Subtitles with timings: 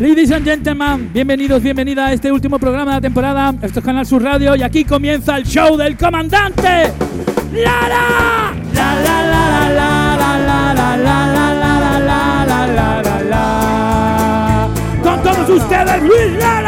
[0.00, 3.54] Ladies and gentlemen, bienvenidos, bienvenida a este último programa de la temporada.
[3.62, 6.92] Esto es Canal Sur Radio y aquí comienza el show del comandante.
[7.52, 8.52] ¡Lara!
[8.74, 10.16] La la la la
[13.22, 14.70] la
[15.02, 16.65] Con todos ustedes, Luis Lara.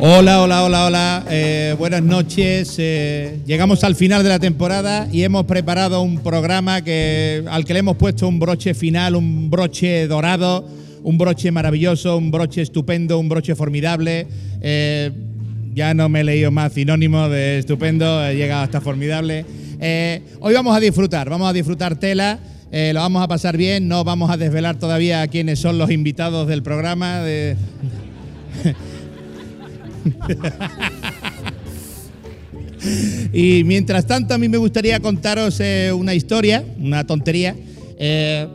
[0.00, 1.24] Hola, hola, hola, hola.
[1.28, 2.76] Eh, buenas noches.
[2.78, 7.72] Eh, llegamos al final de la temporada y hemos preparado un programa que, al que
[7.72, 10.68] le hemos puesto un broche final, un broche dorado,
[11.02, 14.28] un broche maravilloso, un broche estupendo, un broche formidable.
[14.60, 15.10] Eh,
[15.74, 19.44] ya no me he leído más sinónimos de estupendo, he llegado hasta formidable.
[20.38, 22.38] hoy vamos a disfrutar, vamos a disfrutar tela.
[22.70, 26.62] lo vamos a pasar bien, no vamos a desvelar todavía quiénes son los invitados del
[26.62, 27.18] programa.
[27.22, 27.56] De...
[33.32, 37.54] y mientras tanto, a mí me gustaría contaros eh, una historia, una tontería,
[37.98, 38.46] eh,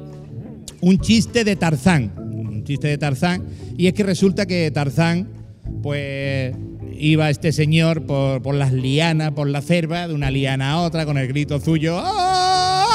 [0.81, 2.12] un chiste de Tarzán.
[2.18, 3.44] Un chiste de Tarzán.
[3.78, 5.28] Y es que resulta que Tarzán,
[5.81, 6.56] pues
[6.98, 11.18] iba este señor por, las lianas, por la cerva, de una liana a otra, con
[11.18, 12.00] el grito suyo.
[12.02, 12.86] ¡Ah!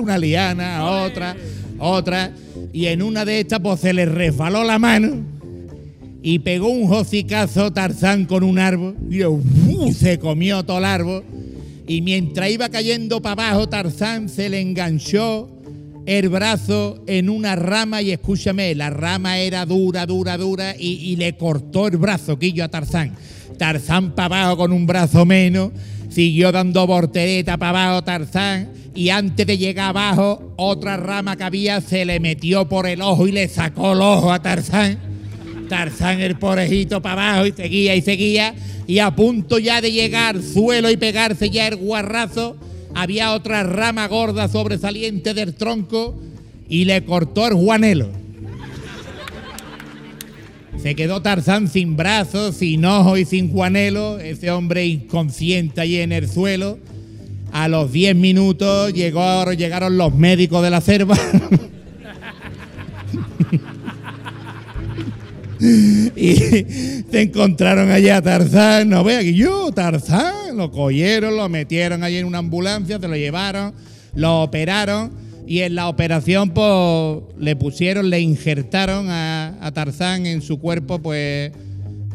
[0.00, 1.36] Una liana a otra,
[1.78, 2.32] otra.
[2.72, 5.35] Y en una de estas, pues se le resbaló la mano
[6.26, 11.22] y pegó un hocicazo Tarzán con un árbol y se comió todo el árbol.
[11.86, 15.48] Y mientras iba cayendo para abajo Tarzán se le enganchó
[16.04, 21.36] el brazo en una rama y escúchame, la rama era dura, dura, dura y, le
[21.36, 23.14] cortó el brazo quillo a Tarzán.
[23.56, 25.70] Tarzán para abajo con un brazo menos,
[26.08, 31.80] siguió dando voltereta para abajo Tarzán y antes de llegar abajo otra rama que había
[31.80, 35.14] se le metió por el ojo y le sacó el ojo a Tarzán
[35.68, 38.54] Tarzán el porejito para abajo y seguía y seguía.
[38.86, 42.56] Y a punto ya de llegar suelo y pegarse ya el guarrazo,
[42.94, 46.14] había otra rama gorda sobresaliente del tronco
[46.68, 48.08] y le cortó el guanelo.
[50.82, 56.12] Se quedó Tarzán sin brazos, sin ojos y sin guanelo, ese hombre inconsciente allí en
[56.12, 56.78] el suelo.
[57.52, 61.16] A los 10 minutos llegaron los médicos de la cerva.
[65.60, 66.34] y
[67.10, 72.16] se encontraron allá a Tarzán, no vea que yo, Tarzán, lo cogieron, lo metieron allí
[72.16, 73.72] en una ambulancia, se lo llevaron,
[74.14, 75.24] lo operaron.
[75.46, 81.52] Y en la operación pues le pusieron, le injertaron a, Tarzán en su cuerpo pues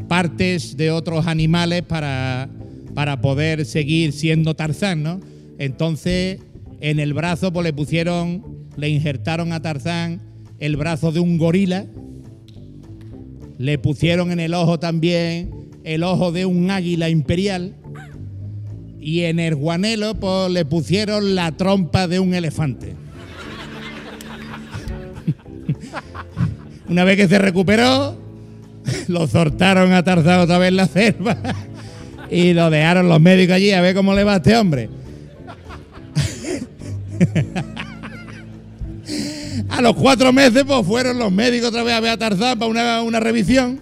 [0.09, 2.50] partes de otros animales para,
[2.94, 5.22] para poder seguir siendo Tarzán, ¿no?
[5.59, 6.40] Entonces
[6.81, 8.44] en el brazo pues le pusieron,
[8.75, 10.19] le injertaron a Tarzán
[10.59, 11.85] el brazo de un gorila,
[13.62, 17.76] le pusieron en el ojo también el ojo de un águila imperial.
[19.00, 22.96] Y en el guanelo pues, le pusieron la trompa de un elefante.
[26.90, 28.20] Una vez que se recuperó,
[29.08, 31.38] lo sortaron a Tarzán otra vez la cerva
[32.32, 34.90] y lo dejaron los médicos allí a ver cómo le va a este hombre.
[39.81, 43.02] Los cuatro meses, pues fueron los médicos otra vez a ver a Tarzán para una,
[43.02, 43.81] una revisión.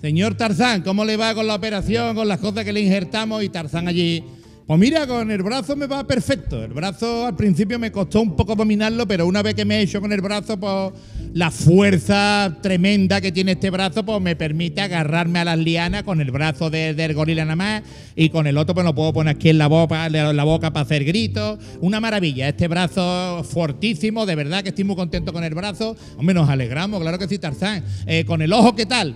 [0.00, 3.42] Señor Tarzán, ¿cómo le va con la operación, con las cosas que le injertamos?
[3.44, 4.24] Y Tarzán allí
[4.66, 6.64] pues mira, con el brazo me va perfecto.
[6.64, 9.82] El brazo al principio me costó un poco dominarlo, pero una vez que me he
[9.82, 10.92] hecho con el brazo, pues
[11.34, 16.20] la fuerza tremenda que tiene este brazo, pues me permite agarrarme a las lianas con
[16.22, 17.82] el brazo del gorila nada más
[18.16, 20.72] y con el otro pues lo puedo poner aquí en la boca, en la boca
[20.72, 21.58] para hacer gritos.
[21.82, 25.94] Una maravilla, este brazo fortísimo, de verdad que estoy muy contento con el brazo.
[26.16, 27.84] Hombre, nos alegramos, claro que sí, Tarzán.
[28.06, 29.14] Eh, con el ojo, ¿qué tal?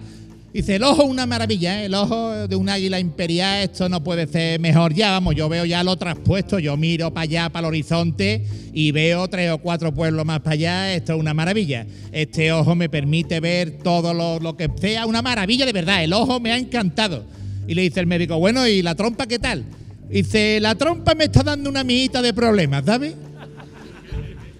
[0.52, 1.84] Dice, el ojo es una maravilla, ¿eh?
[1.84, 5.66] el ojo de un águila imperial, esto no puede ser mejor ya, vamos, yo veo
[5.66, 9.92] ya lo traspuesto, yo miro para allá, para el horizonte y veo tres o cuatro
[9.92, 11.86] pueblos más para allá, esto es una maravilla.
[12.12, 16.40] Este ojo me permite ver todo lo, que sea, una maravilla de verdad, el ojo
[16.40, 17.26] me ha encantado.
[17.66, 19.64] Y le dice el médico, bueno, ¿y la trompa qué tal?
[20.08, 23.14] Dice, la trompa me está dando una mijita de problemas, ¿sabes?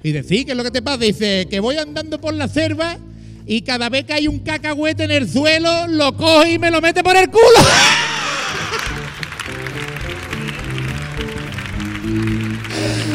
[0.03, 0.99] Y dice, ¿qué es lo que te pasa?
[0.99, 2.99] Dice, que voy andando por la selva
[3.49, 6.83] y cada vez que hay un cacahuete en el suelo, lo coge y me lo
[6.83, 7.47] mete por el culo.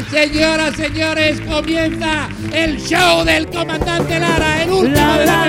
[0.09, 5.44] Señoras, señores, comienza el show del comandante Lara, el último de la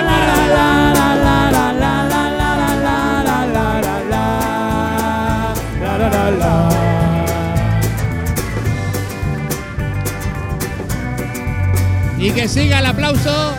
[12.17, 13.55] Y que siga el aplauso,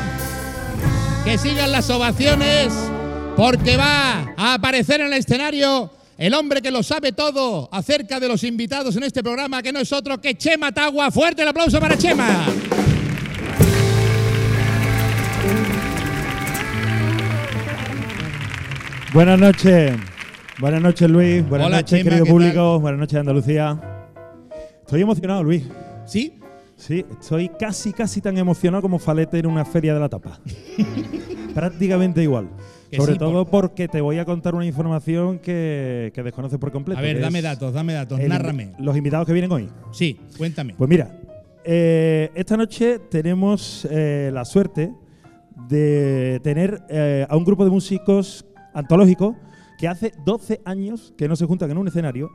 [1.26, 2.72] que sigan las ovaciones,
[3.36, 8.28] porque va a aparecer en el escenario el hombre que lo sabe todo acerca de
[8.28, 11.10] los invitados en este programa, que no es otro que Chema Tagua.
[11.10, 12.46] Fuerte el aplauso para Chema.
[19.12, 19.94] Buenas noches.
[20.60, 21.48] Buenas noches, Luis.
[21.48, 22.78] Buenas Hola, noches, Chema, querido ¿qué público.
[22.78, 23.80] Buenas noches, Andalucía.
[24.82, 25.64] Estoy emocionado, Luis.
[26.06, 26.38] ¿Sí?
[26.76, 30.38] Sí, estoy casi, casi tan emocionado como Falete en una feria de la tapa.
[31.54, 32.48] Prácticamente igual.
[32.90, 36.58] Que Sobre sí, todo por- porque te voy a contar una información que, que desconoces
[36.58, 36.98] por completo.
[36.98, 38.72] A ver, dame datos, dame datos, el- nárrame.
[38.78, 39.68] Los invitados que vienen hoy.
[39.92, 40.74] Sí, cuéntame.
[40.76, 41.18] Pues mira,
[41.64, 44.92] eh, esta noche tenemos eh, la suerte
[45.68, 48.44] de tener eh, a un grupo de músicos
[48.74, 49.34] antológicos
[49.78, 52.30] que hace 12 años que no se juntan en un escenario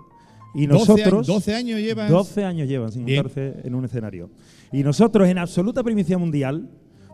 [0.54, 1.14] y 12 nosotros...
[1.14, 2.10] años- 12 años llevas.
[2.10, 4.30] 12 años llevan sin juntarse en un escenario.
[4.72, 6.70] Y nosotros, en absoluta primicia mundial,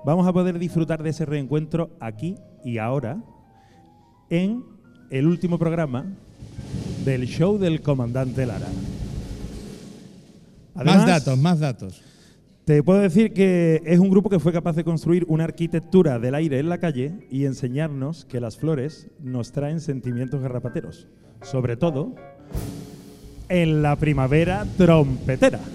[0.05, 3.21] vamos a poder disfrutar de ese reencuentro aquí y ahora
[4.29, 4.63] en
[5.09, 6.05] el último programa
[7.05, 8.67] del show del comandante Lara.
[10.75, 12.01] más datos, más datos.
[12.65, 16.35] Te puedo decir que es un grupo que fue capaz de construir una arquitectura del
[16.35, 21.07] aire en la calle y enseñarnos que las flores nos traen sentimientos garrapateros.
[21.43, 22.13] Sobre todo
[23.49, 25.59] en la primavera trompetera.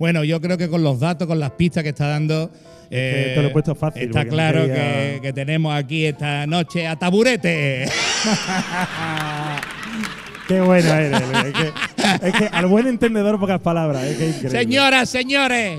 [0.00, 2.50] Bueno, yo creo que con los datos, con las pistas que está dando.
[2.90, 4.74] eh, que te lo he puesto fácil, Está claro quería-
[5.14, 7.84] que, que tenemos aquí esta noche a taburete.
[10.48, 11.20] Qué bueno eres.
[11.20, 11.72] Es que,
[12.28, 14.02] es que al buen entendedor pocas palabras.
[14.02, 14.58] Es que es increíble.
[14.58, 15.78] Señoras, señores,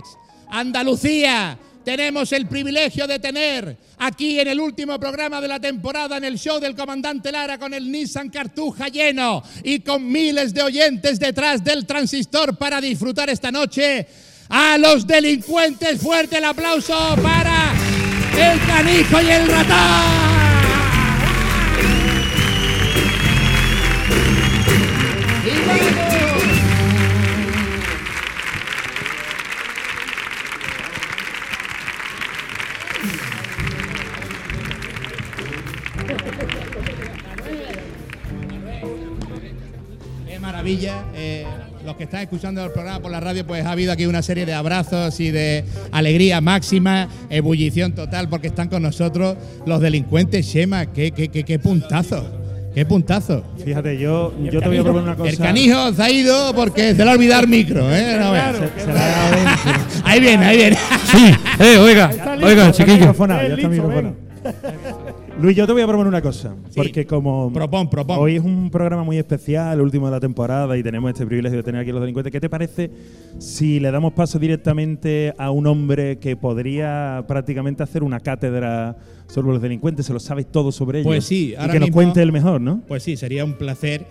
[0.49, 6.23] Andalucía, tenemos el privilegio de tener aquí en el último programa de la temporada en
[6.23, 11.19] el show del comandante Lara con el Nissan Cartuja lleno y con miles de oyentes
[11.19, 14.07] detrás del transistor para disfrutar esta noche
[14.49, 16.01] a los delincuentes.
[16.01, 17.73] Fuerte el aplauso para
[18.37, 20.50] el canijo y el ratón.
[40.61, 41.03] Maravilla.
[41.15, 41.45] eh,
[41.85, 44.45] los que están escuchando el programa por la radio, pues ha habido aquí una serie
[44.45, 49.35] de abrazos y de alegría máxima, ebullición total, porque están con nosotros
[49.65, 50.45] los delincuentes.
[50.45, 52.37] Shema, qué, qué, qué, qué puntazo.
[52.75, 53.43] Qué puntazo.
[53.65, 55.29] Fíjate, yo, yo te voy a proponer una cosa.
[55.31, 57.91] El canijo se ha ido porque se le ha olvidado el micro.
[57.93, 58.15] ¿eh?
[58.19, 58.55] No veas.
[58.57, 59.83] Se, se la ha dado dentro.
[60.05, 60.77] Ahí viene, ahí viene.
[61.11, 62.11] Sí, eh, oiga,
[62.41, 62.97] oiga, Ya está chiquillo.
[62.97, 64.15] microfonado, ya está microfonado.
[65.41, 66.55] Luis, yo te voy a proponer una cosa.
[66.69, 66.75] Sí.
[66.75, 68.17] Porque como Propón, propón.
[68.19, 71.57] hoy es un programa muy especial, el último de la temporada, y tenemos este privilegio
[71.57, 72.91] de tener aquí a los delincuentes, ¿qué te parece
[73.39, 78.95] si le damos paso directamente a un hombre que podría prácticamente hacer una cátedra
[79.27, 80.05] sobre los delincuentes?
[80.05, 81.07] Se lo sabe todo sobre ellos.
[81.07, 82.81] Pues sí, y ahora que nos cuente el mejor, ¿no?
[82.87, 84.05] Pues sí, sería un placer.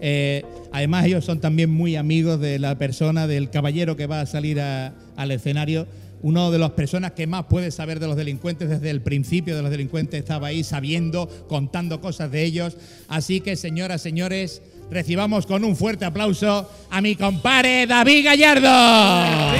[0.00, 4.26] Eh, además, ellos son también muy amigos de la persona, del caballero que va a
[4.26, 5.86] salir a- al escenario.
[6.22, 9.62] Uno de las personas que más puede saber de los delincuentes desde el principio de
[9.62, 12.76] los delincuentes estaba ahí sabiendo, contando cosas de ellos.
[13.08, 19.56] Así que, señoras, señores, recibamos con un fuerte aplauso a mi compadre David Gallardo.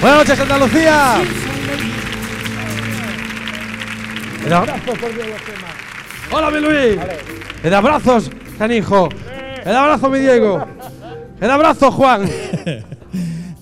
[0.00, 1.22] Buenas noches, Andalucía.
[4.44, 4.92] El abrazo,
[6.32, 6.98] Hola, mi Luis.
[7.62, 9.08] El abrazos, canijo.
[9.64, 10.66] El abrazo, mi Diego.
[11.40, 12.28] El abrazo, Juan.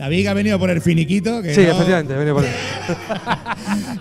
[0.01, 1.43] David ha venido por el finiquito.
[1.43, 2.51] Que Sí, no- efectivamente, vení por ahí.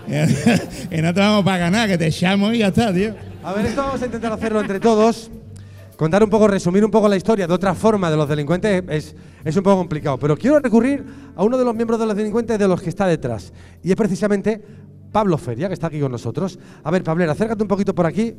[0.88, 3.14] que no te vamos para ganar, que te echamos y ya está, tío.
[3.44, 5.30] A ver, esto vamos a intentar hacerlo entre todos.
[5.98, 9.14] Contar un poco, resumir un poco la historia de otra forma de los delincuentes es,
[9.44, 10.16] es un poco complicado.
[10.16, 11.04] Pero quiero recurrir
[11.36, 13.52] a uno de los miembros de los delincuentes de los que está detrás.
[13.82, 14.58] Y es precisamente
[15.12, 16.58] Pablo Feria, que está aquí con nosotros.
[16.82, 18.34] A ver, Pablo, acércate un poquito por aquí.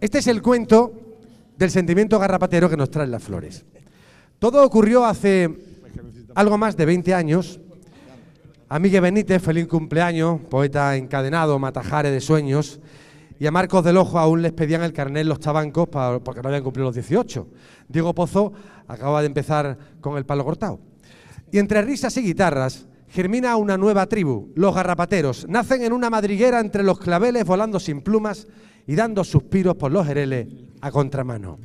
[0.00, 0.92] Este es el cuento
[1.58, 3.64] del sentimiento garrapatero que nos traen las flores.
[4.38, 5.73] Todo ocurrió hace
[6.34, 7.60] algo más de 20 años.
[8.68, 12.80] A Miguel Benítez, feliz cumpleaños, poeta encadenado, matajare de sueños.
[13.38, 16.62] Y a Marcos del Ojo aún les pedían el carnet los tabancos porque no habían
[16.62, 17.48] cumplido los 18.
[17.88, 18.52] Diego Pozo
[18.86, 20.80] acaba de empezar con el palo cortado.
[21.50, 25.46] Y entre risas y guitarras germina una nueva tribu, los garrapateros.
[25.48, 28.48] Nacen en una madriguera entre los claveles volando sin plumas
[28.86, 30.48] y dando suspiros por los jereles
[30.80, 31.58] a contramano.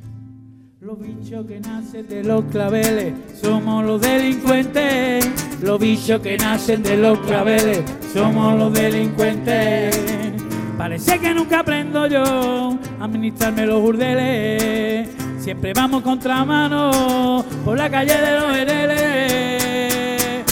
[0.80, 5.28] Los bichos que nacen de los claveles somos los delincuentes.
[5.60, 7.82] Los bichos que nacen de los claveles
[8.14, 10.00] somos los delincuentes.
[10.78, 15.10] Parece que nunca aprendo yo a administrarme los burdeles.
[15.38, 20.44] Siempre vamos contramano por la calle de los hereles.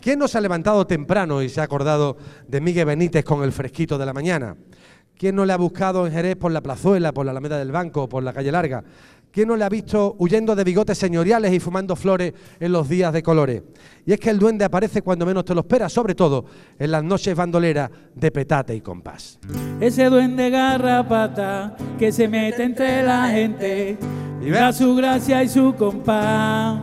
[0.00, 3.50] ¿Quién no se ha levantado temprano y se ha acordado de Miguel Benítez con el
[3.50, 4.54] fresquito de la mañana?
[5.18, 8.06] ¿Quién no le ha buscado en Jerez por la plazuela, por la Alameda del Banco,
[8.06, 8.84] por la calle Larga?
[9.36, 13.12] ¿Quién no le ha visto huyendo de bigotes señoriales y fumando flores en los días
[13.12, 13.64] de colores?
[14.06, 16.46] Y es que el duende aparece cuando menos te lo esperas, sobre todo
[16.78, 19.38] en las noches bandoleras de petate y compás.
[19.78, 23.98] Ese duende garrapata que se mete entre la gente
[24.40, 26.80] y verá su gracia y su compás.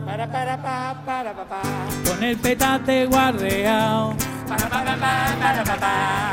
[2.08, 4.14] Con el petate guarreado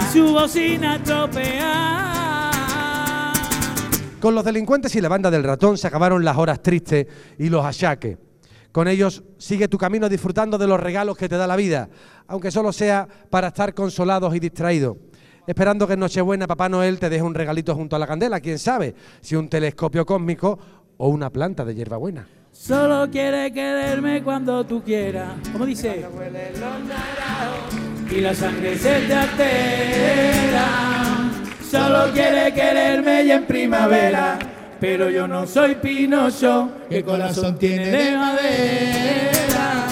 [0.01, 2.40] y su bocina estropeada.
[4.21, 7.07] Con los delincuentes y la banda del ratón se acabaron las horas tristes
[7.39, 8.19] y los achaques.
[8.71, 11.89] Con ellos sigue tu camino disfrutando de los regalos que te da la vida,
[12.27, 14.97] aunque solo sea para estar consolados y distraídos.
[15.47, 18.59] Esperando que en Nochebuena Papá Noel te deje un regalito junto a la candela, quién
[18.59, 20.59] sabe, si un telescopio cósmico
[20.97, 22.27] o una planta de hierbabuena.
[22.51, 25.33] Solo quiere quererme cuando tú quieras.
[25.51, 26.05] ¿Cómo dice?
[28.11, 31.20] Y la sangre se te altera.
[31.71, 34.37] Solo quiere quererme y en primavera.
[34.77, 39.85] Pero yo no soy Pinocho, el corazón tiene de madera.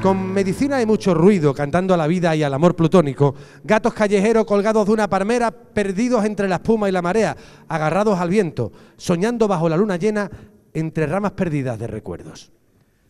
[0.00, 3.34] Con medicina y mucho ruido, cantando a la vida y al amor plutónico,
[3.64, 7.36] gatos callejeros colgados de una palmera, perdidos entre la espuma y la marea,
[7.66, 10.30] agarrados al viento, soñando bajo la luna llena
[10.72, 12.52] entre ramas perdidas de recuerdos.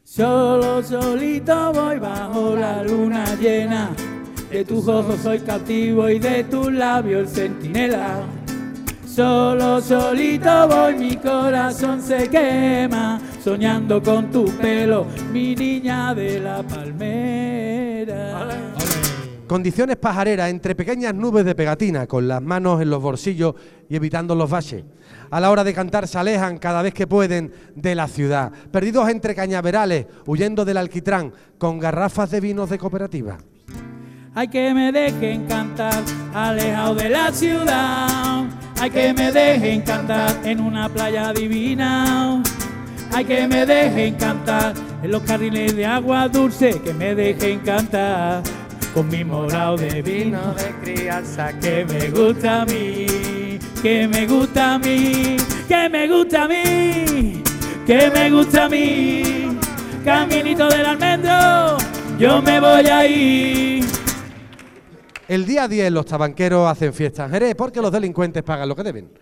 [0.03, 3.91] Solo solito voy bajo la luna llena.
[4.51, 8.25] De tus ojos soy cautivo y de tus labios el centinela.
[9.07, 16.65] Solo solito voy, mi corazón se quema, soñando con tu pelo, mi niña de la
[16.65, 18.59] palmera.
[19.47, 23.55] Condiciones pajareras entre pequeñas nubes de pegatina, con las manos en los bolsillos
[23.89, 24.85] y evitando los baches.
[25.31, 29.09] A la hora de cantar se alejan cada vez que pueden de la ciudad, perdidos
[29.11, 33.39] entre cañaverales, huyendo del alquitrán, con garrafas de vinos de cooperativa.
[34.33, 38.45] Hay que me dejen cantar, alejado de la ciudad.
[38.81, 42.41] Hay que me dejen cantar en una playa divina.
[43.13, 44.73] Hay que me dejen cantar
[45.03, 46.81] en los carriles de agua dulce.
[46.81, 48.45] Que me dejen cantar
[48.95, 51.53] con mi morado de vino de crianza.
[51.59, 57.43] Que me gusta a mí, que me gusta a mí, que me gusta a mí,
[57.85, 59.23] que me gusta a mí.
[60.05, 61.79] Caminito del almendro,
[62.17, 63.70] yo me voy a ir.
[65.31, 68.83] El día 10 los tabanqueros hacen fiesta en Jerez porque los delincuentes pagan lo que
[68.83, 69.13] deben.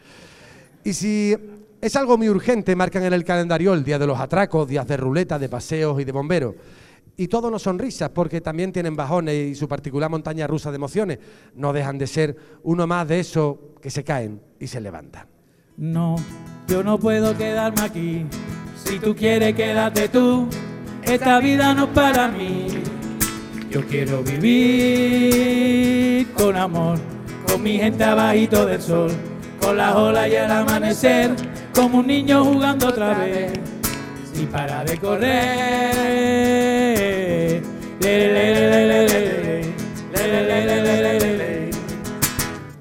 [0.82, 1.36] Y si
[1.82, 4.96] es algo muy urgente, marcan en el calendario el día de los atracos, días de
[4.96, 6.54] ruleta, de paseos y de bomberos.
[7.14, 10.76] Y todo no son risas porque también tienen bajones y su particular montaña rusa de
[10.76, 11.18] emociones.
[11.54, 15.26] No dejan de ser uno más de esos que se caen y se levantan.
[15.76, 16.16] No,
[16.68, 18.26] yo no puedo quedarme aquí.
[18.82, 20.48] Si tú quieres, quédate tú.
[21.02, 22.97] Esta vida no es para mí.
[23.70, 25.68] Yo quiero vivir
[26.32, 26.98] con amor,
[27.46, 29.10] con mi gente abajito del sol,
[29.60, 31.36] con las olas y el amanecer,
[31.74, 33.52] como un niño jugando otra vez,
[34.32, 35.98] sin parar de correr.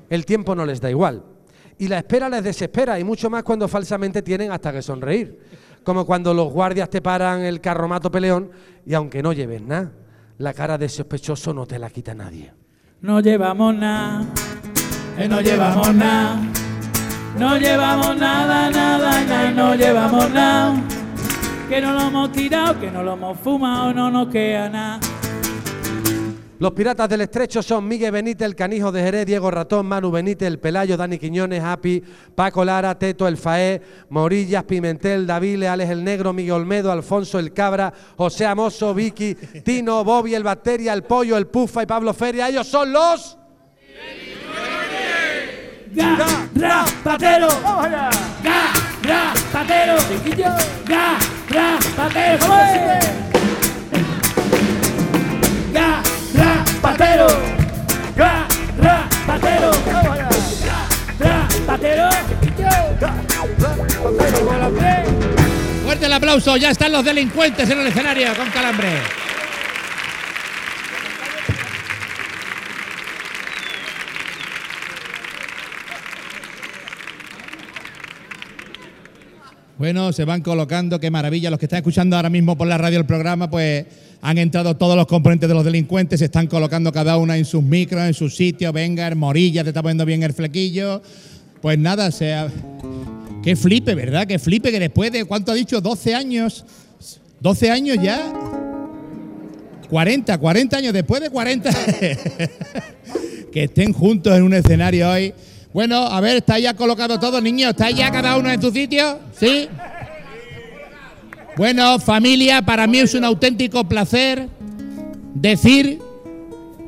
[0.10, 1.22] El tiempo no les da igual.
[1.77, 5.38] Y la espera les desespera, y mucho más cuando falsamente tienen hasta que sonreír.
[5.84, 8.51] Como cuando los guardias te paran el carromato peleón
[8.86, 9.91] y aunque no lleves nada
[10.39, 12.53] la cara de sospechoso no te la quita nadie.
[13.01, 14.25] No llevamos nada,
[15.17, 16.39] eh, no llevamos nada,
[17.38, 20.75] no llevamos nada, nada, nada, no llevamos nada.
[21.70, 25.00] Que no lo hemos tirado, que no lo hemos fumado, no nos queda nada.
[26.60, 30.48] Los piratas del estrecho son Miguel Benítez, el canijo de Jerez, Diego Ratón, Manu Benítez,
[30.48, 36.04] el Pelayo, Dani Quiñones, Api, Paco Lara, Teto, el Faé, Morillas, Pimentel, Davile, Alex el
[36.04, 41.38] Negro, Miguel Olmedo, Alfonso el Cabra, José Amoso, Vicky, Tino, Bobby, el Bacteria, el Pollo,
[41.38, 42.50] el Pufa y Pablo Feria.
[42.50, 43.38] Ellos son los...
[45.92, 48.10] Garra, patero, garra,
[49.52, 49.96] patero,
[50.86, 52.48] garra, patero,
[55.74, 56.07] garra,
[56.91, 57.27] patero,
[58.15, 59.72] garra, patero,
[61.20, 62.10] garra, patero.
[65.84, 69.26] Fuerte el aplauso, ya están los delincuentes en el escenario con calambre.
[79.77, 81.51] Bueno, se van colocando, qué maravilla.
[81.51, 83.86] Los que están escuchando ahora mismo por la radio el programa, pues
[84.22, 87.62] han entrado todos los componentes de los delincuentes, se están colocando cada una en sus
[87.62, 88.74] micros, en sus sitios.
[88.74, 91.03] Venga, Morilla, te está poniendo bien el flequillo.
[91.62, 92.51] Pues nada, sea.
[93.43, 94.25] Qué flipe, ¿verdad?
[94.25, 95.79] Qué flipe que después de, ¿cuánto ha dicho?
[95.79, 96.65] 12 años.
[97.39, 98.34] 12 años ya.
[99.89, 101.69] 40, 40 años después de 40,
[103.53, 105.34] que estén juntos en un escenario hoy.
[105.77, 107.69] Bueno, a ver, ¿está ya colocado todo, niños?
[107.69, 109.19] ¿Está ya cada uno en su sitio?
[109.39, 109.69] ¿Sí?
[111.55, 114.48] Bueno, familia, para mí es un auténtico placer
[115.36, 116.00] decir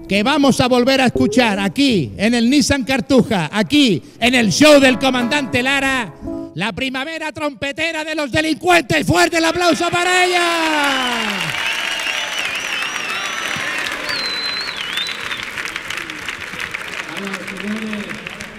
[0.07, 4.79] que vamos a volver a escuchar aquí, en el Nissan Cartuja, aquí, en el show
[4.79, 6.11] del comandante Lara,
[6.55, 9.05] la primavera trompetera de los delincuentes.
[9.05, 11.68] ¡Fuerte el aplauso para ella!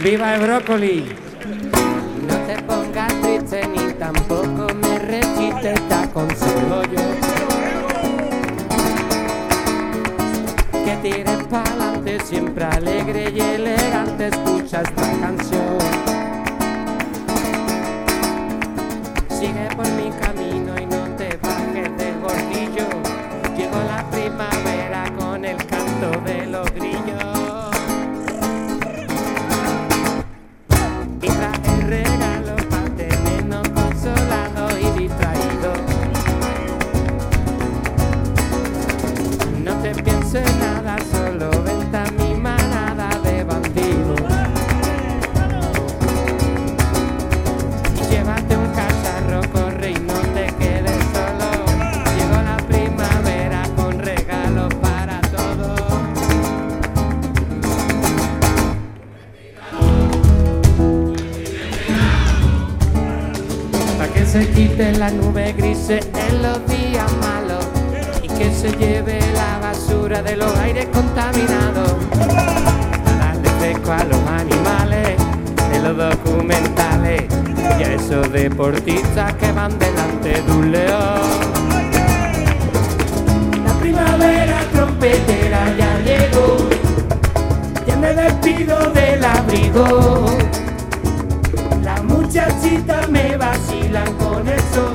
[0.02, 1.14] ¡Viva el brócoli!
[2.26, 7.02] No te pongas triste ni tampoco me rechites, te aconsejo yo.
[10.84, 15.59] Que tires pa'lante, siempre alegre y elegante, escucha esta canción.
[65.00, 67.64] La nube gris en los días malos
[68.22, 71.92] y que se lleve la basura de los aires contaminados.
[73.04, 75.16] Pa' darle fresco a los animales
[75.72, 77.22] de los documentales
[77.78, 81.20] y a esos deportistas que van delante de un león.
[83.64, 86.68] La primavera trompetera ya llegó,
[87.86, 90.26] ya me despido del abrigo.
[91.82, 94.89] Las muchachitas me vacilan con eso.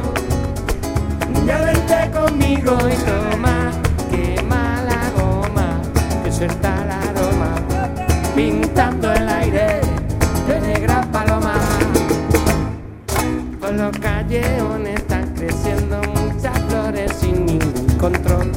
[1.45, 3.71] Ya vente conmigo y toma,
[4.09, 5.81] quema la goma,
[6.23, 7.55] que suelta el aroma,
[8.35, 9.81] pintando el aire
[10.47, 11.59] de negras palomas.
[13.59, 18.51] Por los callejones están creciendo muchas flores sin ningún control.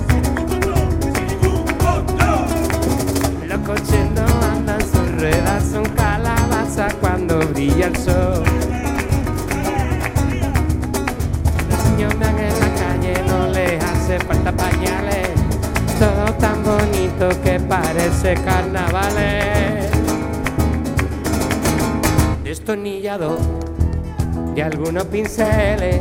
[3.46, 8.47] Los coches no andan, sus ruedas son calabazas cuando brilla el sol.
[14.08, 15.28] Hace falta pañales.
[15.98, 19.90] Todo tan bonito que parece carnavales.
[22.42, 23.38] Destornillado
[24.56, 26.00] y algunos pinceles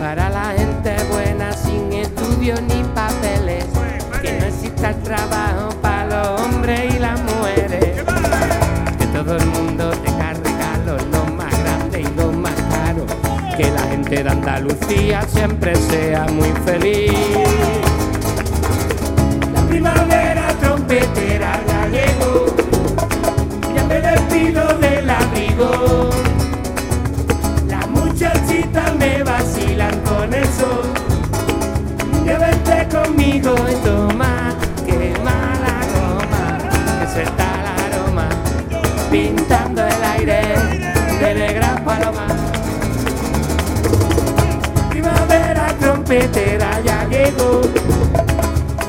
[0.00, 3.66] para la gente buena sin estudios ni papeles.
[4.22, 7.33] Que no exista el trabajo para los hombres y las mujeres.
[14.22, 17.12] De Andalucía siempre sea muy feliz.
[19.52, 22.46] La primavera trompetera ya llegó.
[23.74, 26.03] Ya me despido del abrigo.
[46.14, 47.60] Trompetera ya llegó,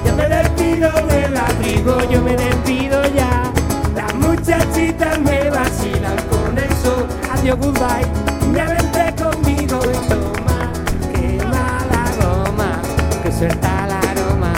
[0.05, 3.51] ya me despido del abrigo, yo me despido ya.
[3.95, 8.05] Las muchachitas me vacilan con eso, adiós goodbye,
[8.53, 10.71] ya vente conmigo y toma,
[11.15, 12.81] quema la goma,
[13.23, 14.53] que suelta el aroma,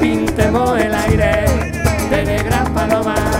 [0.00, 1.44] pintemos el aire
[2.08, 3.31] de negras palomas.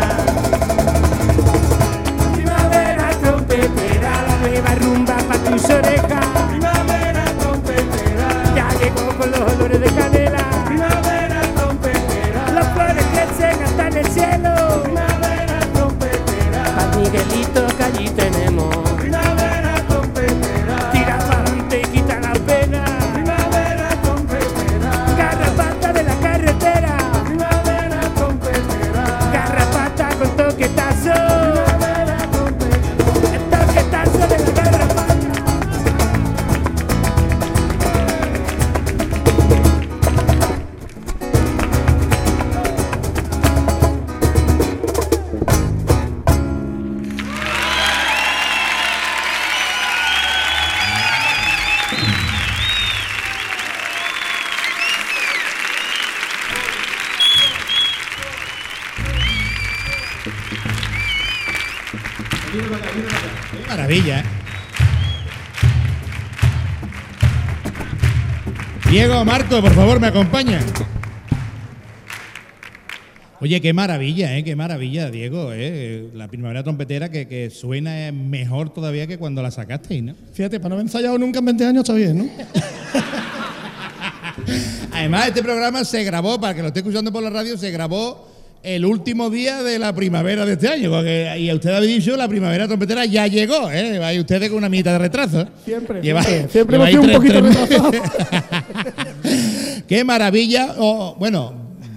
[69.25, 70.63] Marco, por favor, me acompañan.
[73.41, 74.45] Oye, qué maravilla, ¿eh?
[74.45, 76.09] Qué maravilla, Diego, ¿eh?
[76.15, 80.15] La primavera trompetera que, que suena eh, mejor todavía que cuando la sacasteis, ¿no?
[80.33, 82.29] Fíjate, para no haber ensayado nunca en 20 años está bien, ¿no?
[84.93, 88.31] Además, este programa se grabó, para que lo esté escuchando por la radio, se grabó
[88.63, 90.89] el último día de la primavera de este año.
[90.91, 93.99] porque- y a usted habéis dicho, la primavera trompetera ya llegó, ¿eh?
[93.99, 95.49] Vais ustedes con una mitad de retraso.
[95.65, 96.53] Siempre, Lleva- siempre.
[96.53, 97.69] Siempre un poquito meses.
[99.93, 100.75] Qué maravilla.
[101.19, 101.53] Bueno,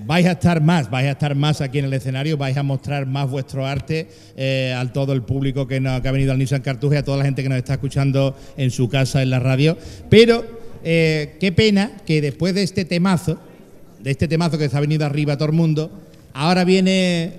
[0.05, 3.05] vais a estar más, vais a estar más aquí en el escenario, vais a mostrar
[3.05, 6.99] más vuestro arte eh, a todo el público que, nos, ha venido al Nissan Cartuja
[6.99, 9.77] a toda la gente que nos está escuchando en su casa, en la radio.
[10.09, 10.43] Pero
[10.83, 13.39] eh, qué pena que después de este temazo,
[14.03, 15.89] de este temazo que se ha venido arriba a todo el mundo,
[16.33, 17.35] ahora viene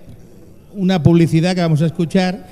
[0.73, 2.49] una publicidad que vamos a escuchar,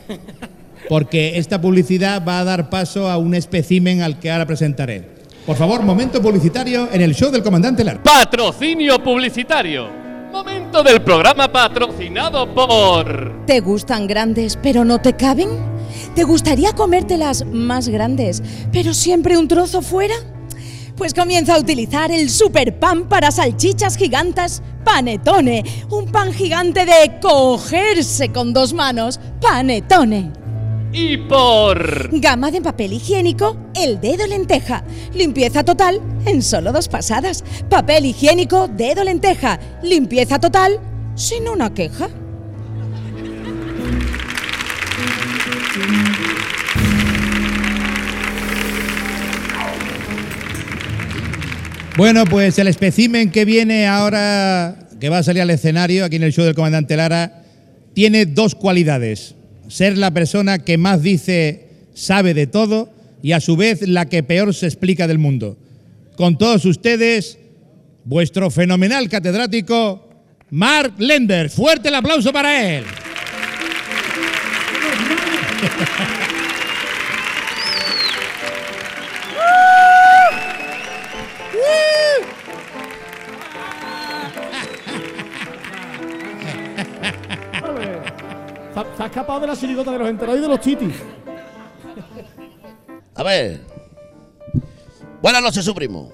[0.91, 5.14] porque esta publicidad va a dar paso a un espécimen al que ahora presentaré.
[5.47, 8.03] Por favor, momento publicitario en el show del comandante Lara.
[8.03, 9.91] Patrocinio publicitario.
[10.33, 13.45] Momento del programa patrocinado por...
[13.45, 15.51] ¿Te gustan grandes pero no te caben?
[16.15, 20.15] ¿Te gustaría comértelas más grandes pero siempre un trozo fuera?
[20.97, 27.21] Pues comienza a utilizar el super pan para salchichas gigantas Panetone, un pan gigante de
[27.21, 30.44] cogerse con dos manos, Panetone.
[30.97, 32.09] Y por...
[32.21, 34.85] Gama de papel higiénico, el dedo lenteja.
[35.13, 37.43] Limpieza total en solo dos pasadas.
[37.69, 39.59] Papel higiénico, dedo lenteja.
[39.83, 40.79] Limpieza total
[41.17, 42.09] sin una queja.
[51.97, 56.23] Bueno, pues el espécimen que viene ahora, que va a salir al escenario aquí en
[56.23, 57.43] el show del comandante Lara,
[57.95, 59.35] tiene dos cualidades.
[59.69, 62.91] Ser la persona que más dice sabe de todo
[63.23, 65.57] y a su vez la que peor se explica del mundo.
[66.17, 67.39] Con todos ustedes,
[68.05, 70.09] vuestro fenomenal catedrático,
[70.51, 71.51] Mark Lender.
[71.51, 72.85] Fuerte el aplauso para él.
[88.75, 90.95] Se ha, escapado de la chirigota de los enterados y de los chitis.
[93.15, 93.61] A ver.
[95.23, 96.11] Buenas noches, su primo.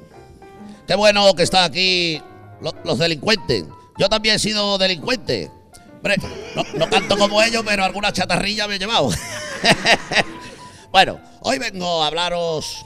[0.87, 2.21] Qué bueno que están aquí
[2.61, 3.65] lo- los delincuentes.
[3.99, 5.51] Yo también he sido delincuente.
[5.97, 6.17] Hombre,
[6.55, 9.11] no, no canto como ellos, pero alguna chatarrilla me he llevado.
[10.93, 12.85] bueno, hoy vengo a hablaros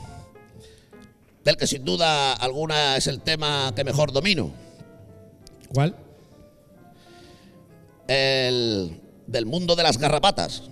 [1.45, 4.51] del que sin duda alguna es el tema que mejor domino.
[5.73, 5.97] ¿Cuál?
[8.09, 10.65] El del mundo de las garrapatas.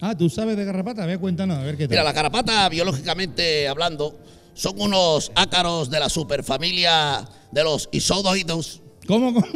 [0.00, 1.02] Ah, tú sabes de garrapata.
[1.02, 1.90] A ver, cuéntanos, a ver qué tal.
[1.90, 4.18] Mira, las garrapatas, biológicamente hablando,
[4.54, 8.80] son unos ácaros de la superfamilia de los isodoidos.
[9.06, 9.46] ¿Cómo, cómo?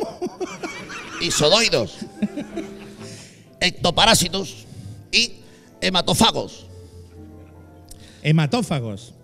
[1.21, 1.97] Isodoidos.
[3.61, 4.67] ectoparásitos
[5.11, 5.33] y
[5.81, 6.67] hematófagos.
[8.23, 9.15] Hematófagos.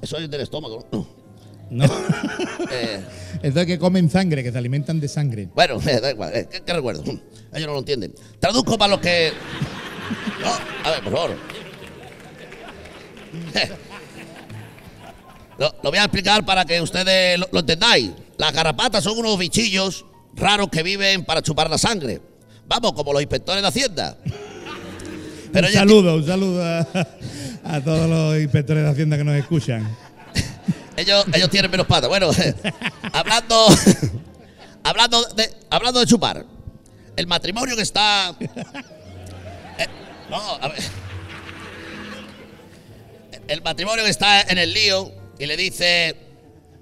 [0.00, 0.86] Eso es del estómago.
[0.92, 1.25] ¿no?
[1.70, 1.84] No.
[2.70, 3.00] Eh,
[3.42, 5.48] es de que comen sangre, que se alimentan de sangre.
[5.54, 6.32] bueno, da igual.
[6.34, 7.02] eh, ¿qué, qué recuerdo?
[7.04, 8.12] Ellos no lo entienden.
[8.40, 9.32] Traduzco para los que.
[10.42, 10.50] No,
[10.84, 11.36] a ver, por favor.
[15.58, 18.10] Lo, lo voy a explicar para que ustedes lo, lo entendáis.
[18.36, 22.20] Las garrapatas son unos bichillos raros que viven para chupar la sangre.
[22.68, 24.18] Vamos, como los inspectores de Hacienda.
[25.52, 26.80] Pero un saludo, un saludo a,
[27.64, 29.96] a todos los inspectores de Hacienda que nos escuchan.
[30.96, 32.08] Ellos, ellos tienen menos patas.
[32.08, 32.30] Bueno,
[33.12, 33.66] hablando,
[34.82, 36.44] hablando, de, hablando de chupar,
[37.16, 38.34] el matrimonio que está.
[38.40, 39.86] eh,
[40.30, 40.82] no, a ver.
[43.48, 46.16] El matrimonio que está en el lío y le dice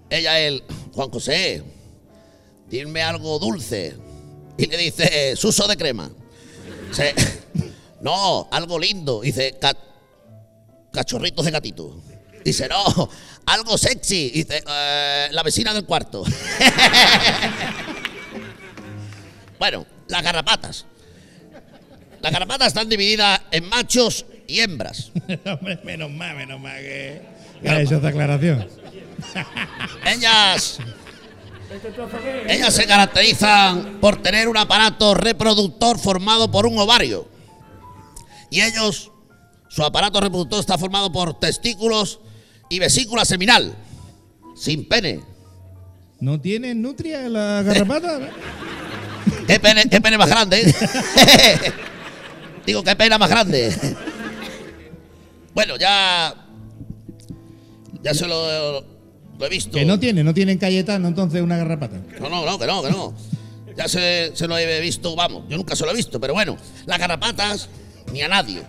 [0.09, 0.62] ella a él,
[0.94, 1.62] Juan José,
[2.68, 3.96] dime algo dulce.
[4.57, 6.11] Y le dice, suso de crema.
[6.88, 7.14] Dice,
[8.00, 9.20] no, algo lindo.
[9.22, 9.77] Dice, "Ca-
[10.92, 12.00] cachorritos de gatito.
[12.44, 13.09] Dice, no,
[13.46, 14.30] algo sexy.
[14.30, 16.24] Dice, "Eh, la vecina del cuarto.
[19.59, 20.87] bueno, las garrapatas.
[22.20, 25.11] Las garrapatas están divididas en machos y hembras.
[25.46, 27.22] Hombre, menos mal, menos mal que,
[27.62, 28.66] hecho esta aclaración.
[30.07, 30.78] Ellas,
[32.46, 37.26] ellas se caracterizan por tener un aparato reproductor formado por un ovario.
[38.50, 39.11] Y ellos,
[39.68, 42.20] su aparato reproductor está formado por testículos
[42.68, 43.74] y vesícula seminal,
[44.57, 45.20] sin pene.
[46.20, 48.20] ¿No tiene nutria la garrapata?
[49.46, 50.74] ¿Qué pene, qué pene más grande?
[52.66, 53.74] Digo, qué pena más grande.
[55.55, 56.35] bueno, ya.
[58.03, 58.81] Ya se lo,
[59.38, 59.72] lo he visto.
[59.72, 62.00] Que no tiene, no tienen Cayetano entonces una garrapata.
[62.20, 63.14] No, no, no, que no, que no.
[63.77, 66.57] Ya se, se lo he visto, vamos, yo nunca se lo he visto, pero bueno,
[66.87, 67.68] las garrapatas,
[68.12, 68.62] ni a nadie.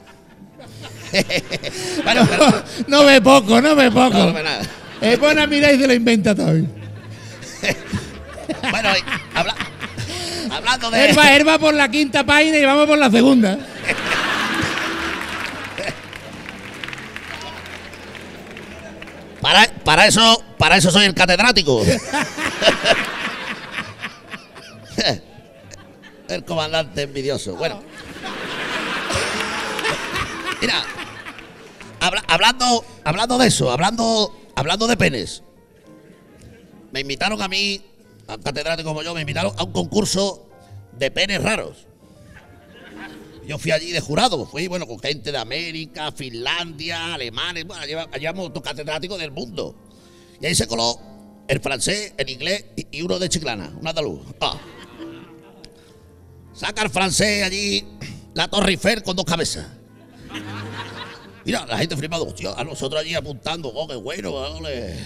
[2.03, 4.09] bueno, pero, No ve poco, no ve poco.
[4.17, 4.61] no, no, nada.
[5.01, 6.53] Eh, pone a mirar y se lo inventa todo.
[8.71, 8.89] Bueno,
[9.33, 9.55] habla-
[10.51, 11.09] hablando de.
[11.09, 13.57] Él va, él va por la quinta página y vamos por la segunda.
[19.41, 21.83] Para, para eso, para eso soy el catedrático.
[26.27, 27.55] el comandante envidioso.
[27.55, 27.83] Bueno.
[30.61, 30.83] Mira,
[32.05, 35.43] habla- hablando, hablando de eso, hablando, hablando de penes.
[36.91, 37.81] Me invitaron a mí,
[38.27, 40.47] a un catedrático como yo, me invitaron a un concurso
[40.97, 41.87] de penes raros.
[43.47, 48.09] Yo fui allí de jurado, fui bueno con gente de América, Finlandia, alemanes, bueno, lleva-
[48.17, 49.75] llevamos dos catedráticos del mundo.
[50.41, 50.99] Y ahí se coló
[51.47, 54.21] el francés, el inglés y, y uno de Chiclana, un andaluz.
[54.41, 54.57] Ah.
[56.53, 57.85] Saca el francés allí
[58.33, 59.67] la Torre Eiffel con dos cabezas.
[61.45, 64.97] Mira, la gente flipando, a nosotros allí apuntando, oh, qué bueno, ole.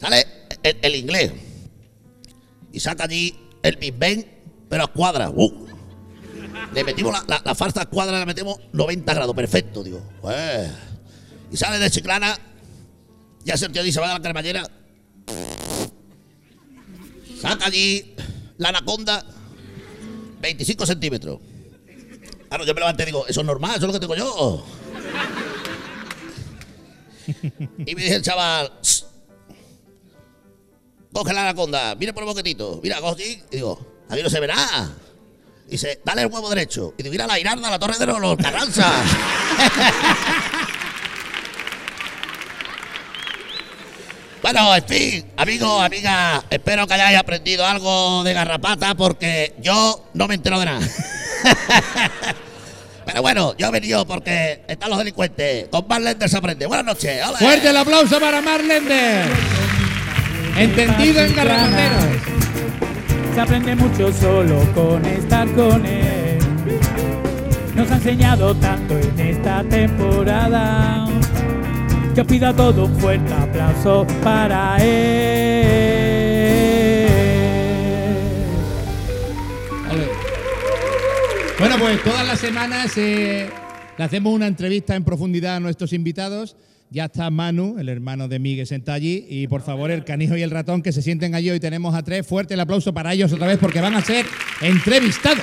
[0.00, 0.26] Sale
[0.62, 1.32] el, inglés
[2.72, 4.24] y saca allí el Big Bang,
[4.68, 5.30] pero a cuadras.
[5.34, 5.66] ¡Uh!
[6.74, 10.02] Le metimos la, la, farsa a cuadra, la metemos 90 grados, perfecto, digo.
[10.22, 10.70] Pues.
[11.52, 12.38] Y sale de Chiclana,
[13.44, 14.66] ya se el tío dice, va a la cremallera.
[17.40, 18.14] Saca allí
[18.56, 19.24] la anaconda,
[20.40, 21.40] 25 centímetros.
[22.48, 24.64] Claro, yo me levanté y digo, eso es normal, eso es lo que tengo yo.
[27.86, 29.04] Y me dice el chaval, "Shh,
[31.12, 34.40] coge la anaconda, mira por el boquetito, mira, coge así", y digo, aquí no se
[34.40, 34.94] ve nada.
[35.66, 36.94] Y dice, dale el huevo derecho.
[36.96, 38.92] Y digo, mira la Irarda, la torre de los Carranza.
[44.42, 50.28] bueno, en fin, amigos, amigas, espero que hayáis aprendido algo de garrapata porque yo no
[50.28, 50.86] me entero de nada.
[53.06, 55.68] Pero bueno, yo he venido porque están los delincuentes.
[55.68, 56.66] Con más lentes se aprende.
[56.66, 57.24] Buenas noches.
[57.24, 57.38] ¡Ole!
[57.38, 59.26] Fuerte el aplauso para Marlender.
[60.58, 62.04] Entendido en garrapateros.
[63.32, 66.38] Se aprende mucho solo con estar con él.
[67.76, 71.06] Nos ha enseñado tanto en esta temporada.
[72.12, 75.95] Que os pido a todos un fuerte aplauso para él.
[81.58, 83.48] Bueno, pues todas las semanas eh,
[83.96, 86.56] le hacemos una entrevista en profundidad a nuestros invitados.
[86.90, 89.24] Ya está Manu, el hermano de Miguel, sentado allí.
[89.28, 91.50] Y por favor, el canijo y el ratón que se sienten allí.
[91.50, 92.26] Hoy tenemos a tres.
[92.26, 94.26] Fuerte el aplauso para ellos otra vez porque van a ser
[94.60, 95.42] entrevistados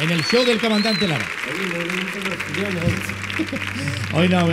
[0.00, 1.24] en el show del comandante Lara.
[4.14, 4.46] Hoy no,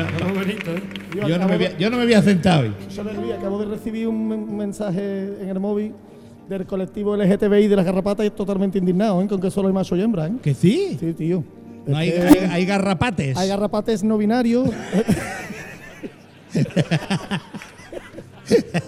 [1.27, 2.71] yo no me había, yo no me sentado hoy.
[3.37, 4.99] Acabo de recibir un men- mensaje
[5.41, 5.91] en el móvil
[6.49, 9.27] del colectivo LGTBI de las garrapatas y totalmente indignado, ¿eh?
[9.27, 10.33] Con que solo hay macho y hembra, ¿eh?
[10.41, 10.97] ¿Que sí?
[10.99, 11.43] Sí, tío.
[11.85, 13.37] No hay, Es que hay- hay garrapates.
[13.37, 14.69] hay garrapates no binarios.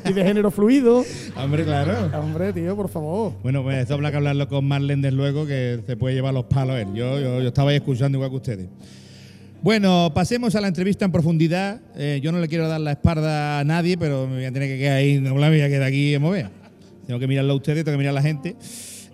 [0.09, 1.03] y de género fluido.
[1.35, 2.09] Hombre, claro.
[2.19, 3.33] Hombre, tío, por favor.
[3.43, 6.77] Bueno, pues esto habrá que hablarlo con Marlender luego, que se puede llevar los palos
[6.77, 6.87] él.
[6.93, 8.67] Yo, yo, yo estaba ahí escuchando igual que ustedes.
[9.61, 11.81] Bueno, pasemos a la entrevista en profundidad.
[11.97, 14.69] Eh, yo no le quiero dar la espalda a nadie, pero me voy a tener
[14.69, 16.58] que quedar ahí, no me voy a quedar aquí en mover.
[17.09, 18.55] Tengo que mirarlo a ustedes, tengo que mirar a la gente.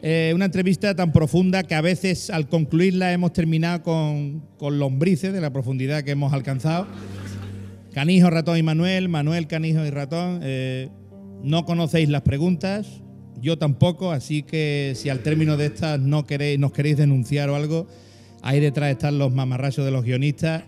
[0.01, 5.31] Eh, una entrevista tan profunda que a veces al concluirla hemos terminado con, con lombrices
[5.31, 6.87] de la profundidad que hemos alcanzado.
[7.93, 10.89] Canijo, Ratón y Manuel, Manuel, Canijo y Ratón, eh,
[11.41, 13.01] no conocéis las preguntas,
[13.39, 17.55] yo tampoco, así que si al término de estas no queréis, nos queréis denunciar o
[17.55, 17.87] algo,
[18.41, 20.63] ahí detrás están los mamarrachos de los guionistas.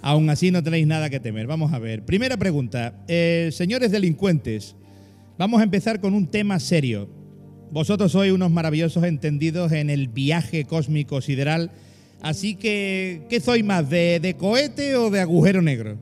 [0.00, 1.46] Aún así no tenéis nada que temer.
[1.46, 2.06] Vamos a ver.
[2.06, 2.94] Primera pregunta.
[3.06, 4.76] Eh, señores delincuentes,
[5.40, 7.08] vamos a empezar con un tema serio.
[7.70, 11.70] Vosotros sois unos maravillosos entendidos en el viaje cósmico sideral.
[12.20, 13.88] Así que, ¿qué sois más?
[13.88, 15.96] ¿De, de cohete o de agujero negro?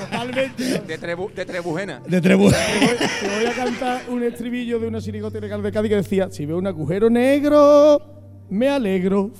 [0.00, 0.80] Totalmente.
[0.86, 2.00] De, trebu- de Trebujena.
[2.08, 6.28] De trebu- Te voy a cantar un estribillo de una sirigota de Cádiz que decía:
[6.30, 8.00] Si veo un agujero negro,
[8.48, 9.30] me alegro.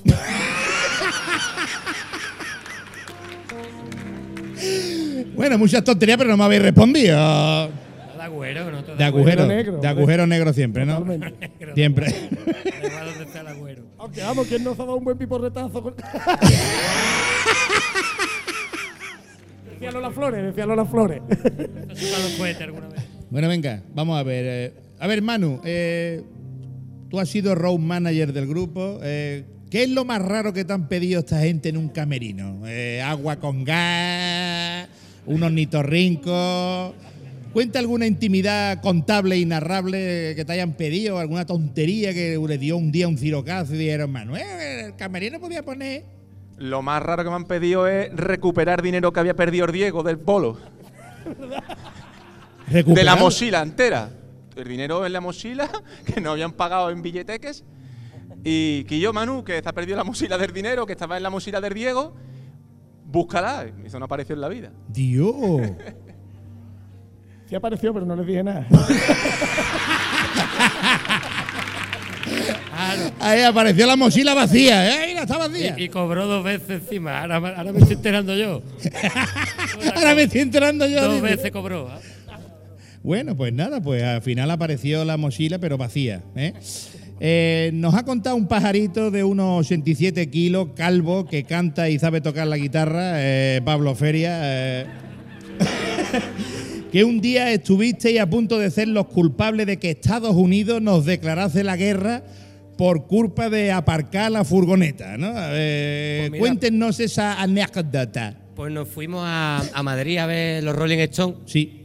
[5.35, 7.17] Bueno, muchas tonterías, pero no me habéis respondido.
[7.17, 9.89] De agüero, que no De agujero, negro, de hombre.
[9.89, 10.99] agujero negro siempre, ¿no?
[10.99, 11.51] Totalmente.
[11.75, 12.07] Siempre.
[12.11, 13.79] Donde está el.
[13.99, 15.83] Aunque vamos, ¿quién nos ha dado un buen piporretazo?
[15.83, 15.95] Con...
[19.73, 21.23] decía Lola Flores, decía Lola Flores.
[23.31, 24.45] Bueno, venga, vamos a ver.
[24.47, 26.23] eh, a ver, Manu, eh,
[27.09, 28.99] tú has sido road manager del grupo.
[29.03, 32.63] eh, ¿Qué es lo más raro que te han pedido esta gente en un camerino?
[32.67, 34.89] Eh, agua con gas,
[35.27, 36.95] un ornitorrinco.
[37.53, 42.77] Cuenta alguna intimidad contable y narrable que te hayan pedido, alguna tontería que le dio
[42.77, 44.45] un día un cirocazo y dijeron, Manuel,
[44.85, 46.05] el camerino podía poner.
[46.59, 50.03] Lo más raro que me han pedido es recuperar dinero que había perdido el Diego
[50.03, 50.59] del bolo.
[52.69, 54.11] De la mochila entera.
[54.55, 55.69] El dinero en la mochila
[56.05, 57.65] que no habían pagado en billeteques.
[58.45, 61.31] Y que yo, Manu, que está perdido la mochila del dinero, que estaba en la
[61.31, 62.15] mochila del Diego,
[63.11, 63.67] búscala.
[63.83, 64.71] Y Eso no apareció en la vida.
[64.89, 65.35] Dios.
[67.49, 68.65] Sí apareció, pero no les dije nada.
[73.21, 75.09] Ahí apareció la mochila vacía, ¿eh?
[75.09, 75.75] Mira, está vacía.
[75.77, 77.21] Y, y cobró dos veces encima.
[77.21, 78.63] Ahora, me- ahora me estoy enterando yo.
[79.97, 81.03] Ahora me estoy enterando yo.
[81.03, 81.37] Dos dice.
[81.37, 81.89] veces cobró.
[81.91, 81.99] ¿ah?
[83.03, 86.23] Bueno, pues nada, pues al final apareció la mochila, pero vacía.
[86.37, 86.55] ¿eh?
[87.23, 92.23] Eh, nos ha contado un pajarito de unos 87 kilos, calvo, que canta y sabe
[92.23, 94.39] tocar la guitarra, eh, Pablo Feria.
[94.43, 94.87] eh,
[96.91, 101.05] que un día estuvisteis a punto de ser los culpables de que Estados Unidos nos
[101.05, 102.23] declarase la guerra
[102.79, 105.31] por culpa de aparcar la furgoneta, ¿no?
[105.33, 106.39] Pues mira.
[106.41, 108.35] cuéntenos esa anécdota.
[108.57, 111.37] Pues nos fuimos a, a Madrid a ver los Rolling Stones.
[111.45, 111.80] Sí.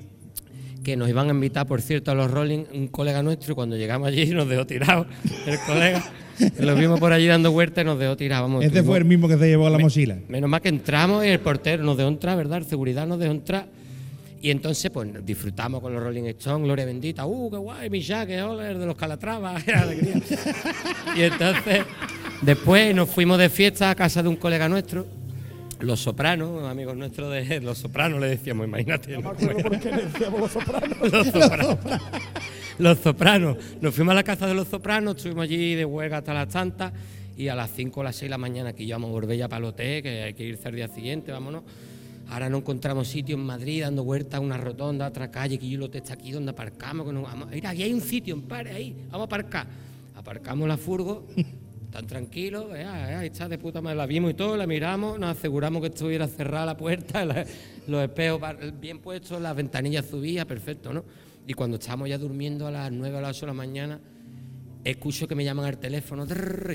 [0.86, 3.76] Que nos iban a invitar, por cierto, a los Rolling, un colega nuestro, y cuando
[3.76, 5.08] llegamos allí nos dejó tirados.
[5.48, 6.04] El colega.
[6.60, 8.44] Lo vimos por allí dando vueltas y nos dejó tirados.
[8.48, 10.18] Vamos, Este fue el mismo que se llevó la mochila.
[10.28, 12.60] Menos mal que entramos y el portero nos dejó entrar, ¿verdad?
[12.60, 13.66] El seguridad nos dejó entrar.
[14.44, 17.90] Y entonces, pues disfrutamos con los Rolling Stones, Gloria Bendita, ¡uh, qué guay!
[17.90, 20.22] Mi hola, el de los Calatrava, qué alegría.
[21.18, 21.84] y entonces,
[22.44, 25.08] después nos fuimos de fiesta a casa de un colega nuestro,
[25.80, 29.18] Los Sopranos, amigos nuestros de Los Sopranos, le decíamos, imagínate.
[29.18, 30.98] No me por qué le decíamos los sopranos.
[31.12, 31.78] Los Sopranos.
[32.78, 33.58] Los Sopranos.
[33.82, 36.94] Nos fuimos a la casa de Los Sopranos, estuvimos allí de huelga hasta las tantas
[37.38, 39.50] y a las 5 o las 6 de la mañana que íbamos a volver ya
[39.50, 41.64] para el hotel, que hay que irse al día siguiente, vámonos.
[42.30, 45.70] Ahora no encontramos sitio en Madrid dando vueltas a una rotonda, a otra calle, que
[45.70, 47.08] yo lo está aquí donde aparcamos.
[47.08, 49.68] Que vamos, mira, aquí hay un sitio, en pare ahí, vamos a aparcar.
[50.16, 51.28] Aparcamos la furgo,
[51.96, 55.18] tan tranquilos, eh, eh, ahí está de puta madre, la vimos y todo, la miramos,
[55.18, 57.46] nos aseguramos que estuviera cerrada la puerta, la-
[57.88, 58.42] los espejos
[58.82, 61.06] bien puestos, las ventanillas subidas, perfecto, ¿no?
[61.48, 64.00] Y cuando estábamos ya durmiendo a las 9 o las 8 de la mañana,
[64.84, 66.26] escucho que me llaman al teléfono,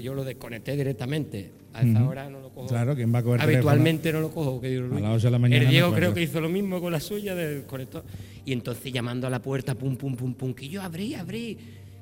[0.00, 1.52] yo lo desconecté directamente.
[1.72, 2.66] A esa hora no lo cojo.
[2.68, 4.60] Claro, ¿quién va a coger Habitualmente no lo cojo.
[4.60, 6.80] Que digo, A las ocho de la mañana El Diego creo que hizo lo mismo
[6.80, 8.04] con la suya del conector.
[8.44, 11.56] Y entonces llamando a la puerta, pum, pum, pum, pum, que yo abrí, abrí.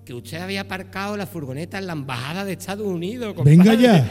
[0.08, 3.34] Que usted había aparcado la furgoneta en la embajada de Estados Unidos.
[3.44, 3.82] Venga compadre.
[3.82, 4.08] ya.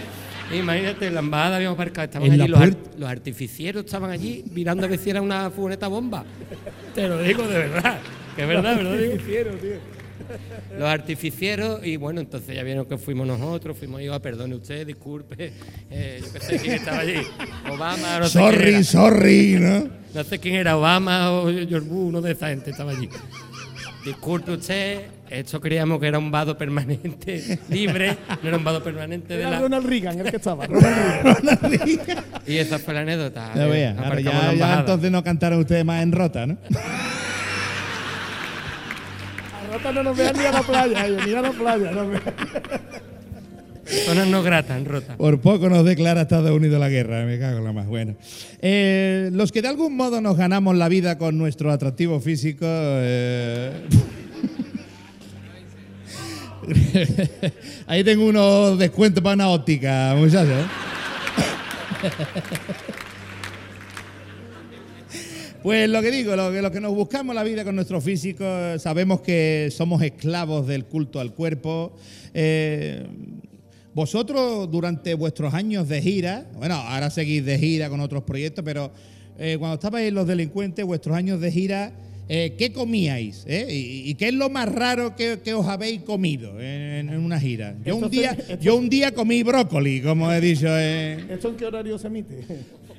[0.56, 2.06] Imagínate, en la embajada habíamos aparcado.
[2.06, 5.50] Estaban En allí la los, los artificieros, estaban allí mirando a ver si era una
[5.50, 6.24] furgoneta bomba.
[6.94, 7.98] Te lo digo de verdad.
[8.36, 8.94] Que es verdad, ¿verdad?
[8.96, 9.50] Diego?
[10.78, 15.54] los artificieros y bueno, entonces ya vieron que fuimos nosotros, fuimos yo, perdone usted, disculpe,
[15.90, 17.16] eh, yo qué sé quién estaba allí,
[17.72, 18.84] Obama, no sé quién Sorry, era.
[18.84, 19.90] sorry, ¿no?
[20.14, 23.10] No sé quién era, Obama o George Bush, uno de esa gente estaba allí.
[24.06, 29.34] Disculpe usted, esto creíamos que era un vado permanente, libre, no era un vado permanente
[29.36, 29.60] de Era la...
[29.60, 30.66] Ronald Reagan el que estaba.
[30.68, 32.24] Ronald Reagan.
[32.46, 33.52] Y esa fue la anécdota.
[33.54, 34.80] Ya eh, vea, ahora aparcamos ya, la ya embajada.
[34.80, 36.58] entonces no cantaron ustedes más en rota, ¿no?
[39.54, 41.92] A rata no nos vean ni a la playa, ellos, ni a la playa.
[41.92, 42.24] No vean.
[43.90, 45.16] Personas no gratas, rota.
[45.18, 47.88] Por poco nos declara Estados Unidos la guerra, me cago en la más.
[47.88, 48.16] Bueno,
[48.62, 52.66] Eh, los que de algún modo nos ganamos la vida con nuestro atractivo físico.
[52.70, 53.72] eh,
[57.88, 60.66] Ahí tengo unos descuentos para una óptica, muchachos.
[65.64, 68.46] Pues lo que digo, lo que, lo que nos buscamos la vida con nuestro físico,
[68.46, 71.94] eh, sabemos que somos esclavos del culto al cuerpo.
[72.34, 73.06] Eh,
[74.02, 78.92] vosotros durante vuestros años de gira, bueno, ahora seguís de gira con otros proyectos, pero
[79.40, 81.94] eh, cuando estabais los delincuentes, vuestros años de gira,
[82.30, 83.44] eh, ¿qué comíais?
[83.48, 83.66] eh?
[83.72, 87.40] ¿Y, y qué es lo más raro que, que os habéis comido en, en una
[87.40, 87.74] gira?
[87.84, 90.68] Yo un, día, esto- yo un día comí brócoli, como he dicho.
[90.78, 92.36] ¿Esto en qué horario se emite?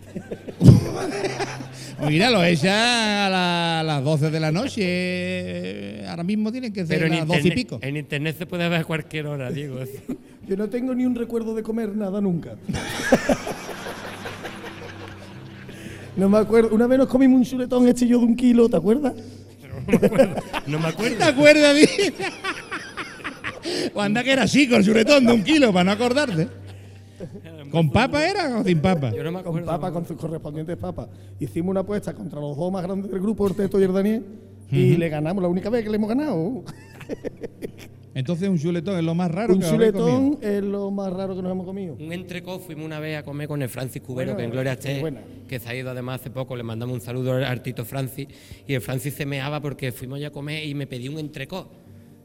[2.09, 6.07] Mira, lo echa a la- a las 12 de la noche.
[6.09, 7.79] Ahora mismo tienen que ser las 12 y pico.
[7.83, 9.81] en internet se puede ver a cualquier hora, Diego.
[10.49, 12.53] Yo no tengo ni un recuerdo de comer nada nunca.
[16.17, 16.71] No me acuerdo.
[16.75, 19.13] Una vez nos comimos un chuletón este yo de un kilo, ¿te acuerdas?
[20.67, 21.17] No me acuerdo.
[21.17, 21.77] ¿Te acuerdas?
[23.95, 26.49] O anda que era así, con chuletón de un kilo, para no acordarte.
[27.71, 29.11] ¿Con papa era o sin papa?
[29.15, 29.67] Yo no me Con acuerdo.
[29.67, 31.09] papa, con sus correspondientes papas.
[31.41, 34.25] Hicimos una apuesta contra los dos más grandes del grupo, Orteto y el Daniel,
[34.71, 36.65] y le ganamos, la única vez que le hemos ganado.
[38.15, 39.93] Entonces un chuletón es lo más raro Un que comido.
[39.93, 41.95] chuletón es lo más raro que nos hemos comido.
[42.01, 44.73] Un entrecó fuimos una vez a comer con el Francis Cubero, Bueno, que en Gloria
[44.73, 45.05] esté,
[45.47, 48.27] que se ha ido además hace poco, le mandamos un saludo al Artito Francis,
[48.67, 51.69] y el Francis se meaba porque fuimos ya a comer y me pedí un entrecó.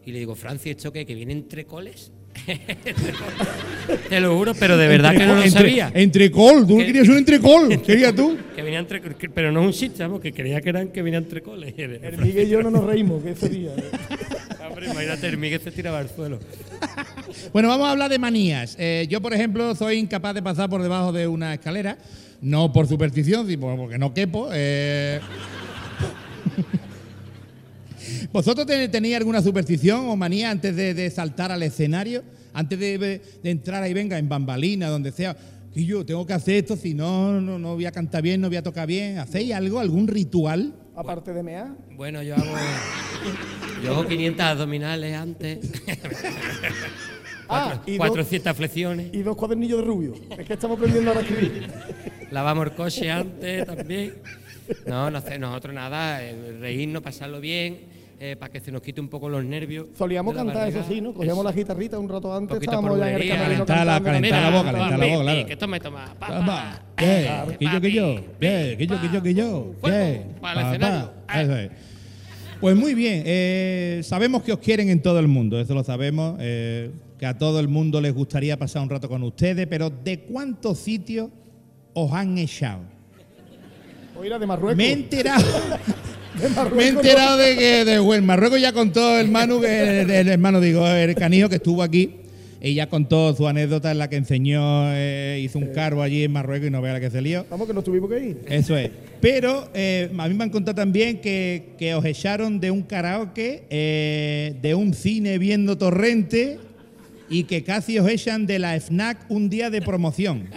[0.06, 1.06] Y le digo, Francis, ¿esto qué?
[1.06, 2.12] ¿Que viene entrecoles?
[4.10, 5.92] Te lo juro, pero de verdad que no lo Entre- sabía.
[5.94, 6.86] Entrecol, tú ¿Qué?
[6.88, 8.38] querías un entrecol, querías tú.
[8.56, 11.02] Que venía entre, que- pero no es un chiste, vamos, que creía que eran que
[11.02, 11.74] venían entrecoles.
[11.78, 13.72] El Miguel y yo no nos reímos, que ese día.
[14.68, 16.40] Hombre, imagínate, el Miguel se tiraba al suelo.
[17.52, 18.76] Bueno, vamos a hablar de manías.
[18.80, 21.98] Eh, yo, por ejemplo, soy incapaz de pasar por debajo de una escalera,
[22.42, 24.50] no por superstición, sino porque no quepo.
[24.54, 25.20] eh.
[28.32, 32.24] ¿Vosotros ten- tenéis alguna superstición o manía antes de, de saltar al escenario?
[32.54, 32.98] Antes de,
[33.44, 35.36] de entrar ahí, venga, en bambalina, donde sea.
[35.76, 38.48] Y yo tengo que hacer esto, si no, no, no voy a cantar bien, no
[38.48, 39.18] voy a tocar bien.
[39.18, 40.74] ¿Hacéis algo, algún ritual?
[40.96, 41.76] Aparte de mea.
[41.96, 42.54] Bueno, yo hago,
[43.84, 45.60] yo hago 500 abdominales antes,
[47.50, 50.14] Ah, y, dos, 400 flexiones, y dos cuadernillos de rubio.
[50.38, 51.68] Es que estamos aprendiendo ahora a escribir.
[52.32, 54.14] lavamos el coche antes también.
[54.88, 57.80] No, no sé, nosotros nada, eh, reírnos, pasarlo bien,
[58.26, 59.88] eh, para que se nos quite un poco los nervios.
[59.98, 60.96] Solíamos cantar, eso barriga.
[60.96, 61.14] sí, ¿no?
[61.14, 64.50] Cogíamos la guitarrita un rato antes, Poquito estábamos ya en el camerino Calentar calentar la
[64.58, 65.46] boca, calentar la boca, claro.
[65.46, 66.06] Que esto me toma.
[66.18, 67.58] pa, Papá, pa, ¿qué?
[67.60, 68.16] ¿Qué yo, qué yo?
[68.40, 68.76] ¿Qué?
[68.78, 71.12] ¿Qué yo, qué para el escenario.
[71.36, 71.72] Eso es.
[72.62, 76.38] Pues muy bien, eh, sabemos que os quieren en todo el mundo, eso lo sabemos,
[76.40, 80.22] eh, que a todo el mundo les gustaría pasar un rato con ustedes, pero ¿de
[80.22, 81.28] cuántos sitios
[81.94, 82.84] os han echado?
[84.18, 84.78] O era de Marruecos.
[84.78, 85.44] Me he enterado,
[86.76, 90.28] me he enterado de que de bueno, Marruecos ya contó el Manu, que, el, el
[90.28, 92.24] hermano, digo, el canijo que estuvo aquí,
[92.64, 96.32] y ya contó su anécdota en la que enseñó, eh, hizo un cargo allí en
[96.32, 97.46] Marruecos y no vea la que se lió.
[97.50, 98.42] Vamos, que nos tuvimos que ir.
[98.48, 98.90] Eso es.
[99.20, 103.66] Pero eh, a mí me han contado también que, que os echaron de un karaoke,
[103.70, 106.58] eh, de un cine viendo torrente
[107.30, 110.48] y que casi os echan de la FNAC un día de promoción.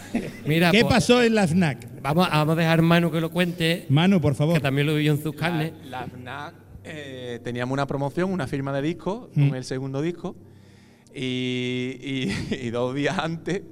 [0.46, 1.86] Mira, ¿Qué pues, pasó en la FNAC?
[2.02, 4.60] Vamos, vamos a dejar Manu que lo cuente, Manu, por que favor.
[4.60, 5.72] también lo vivió en sus carnes.
[5.84, 9.48] La FNAC eh, teníamos una promoción, una firma de discos, Mm.
[9.48, 10.34] con el segundo disco,
[11.14, 11.20] y,
[12.00, 13.62] y- y dos días antes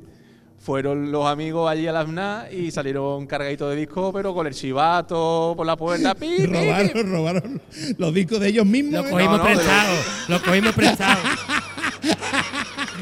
[0.59, 4.53] fueron los amigos allí a la FNAC y salieron cargaditos de discos, pero con el
[4.55, 6.15] chivato por la puerta.
[6.15, 6.47] pi, pi.
[6.47, 7.63] Robaron, robaron
[7.99, 8.93] los discos de ellos mismos.
[9.03, 9.11] Lo ¿eh?
[9.11, 9.95] cogimos no, de prestado,
[10.29, 11.21] lo cogimos prestado.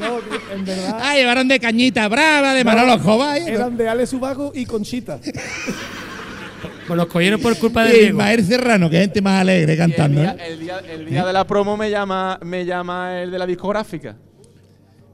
[0.01, 0.21] No,
[0.55, 0.99] en verdad.
[1.03, 3.37] Ah, llevaron de cañita brava, de Manolo Escobar.
[3.39, 3.45] ¿eh?
[3.49, 5.19] Eran de Ale Subago y Conchita.
[6.87, 8.09] Pues nos cogieron por culpa de Y Diego.
[8.19, 10.21] Ismael Serrano, que gente más alegre el cantando.
[10.21, 10.47] día, ¿eh?
[10.53, 14.17] el día- el día de la promo me llama, me llama el de la discográfica.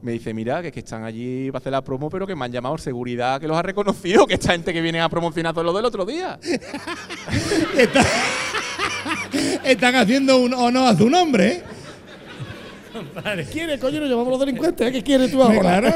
[0.01, 2.45] Me dice, mira, que, es que están allí para hacer la promo, pero que me
[2.45, 5.63] han llamado seguridad, que los ha reconocido, que esta gente que viene a promocionar todo
[5.63, 6.39] lo del otro día.
[7.77, 8.05] Está-
[9.63, 11.63] Están haciendo un honor a su nombre, ¿eh?
[13.51, 13.99] ¿Quiere, coño?
[13.99, 14.87] Nos llamamos los delincuentes.
[14.87, 14.91] ¿eh?
[14.91, 15.59] ¿Qué quieres tú ahora?
[15.81, 15.89] Claro.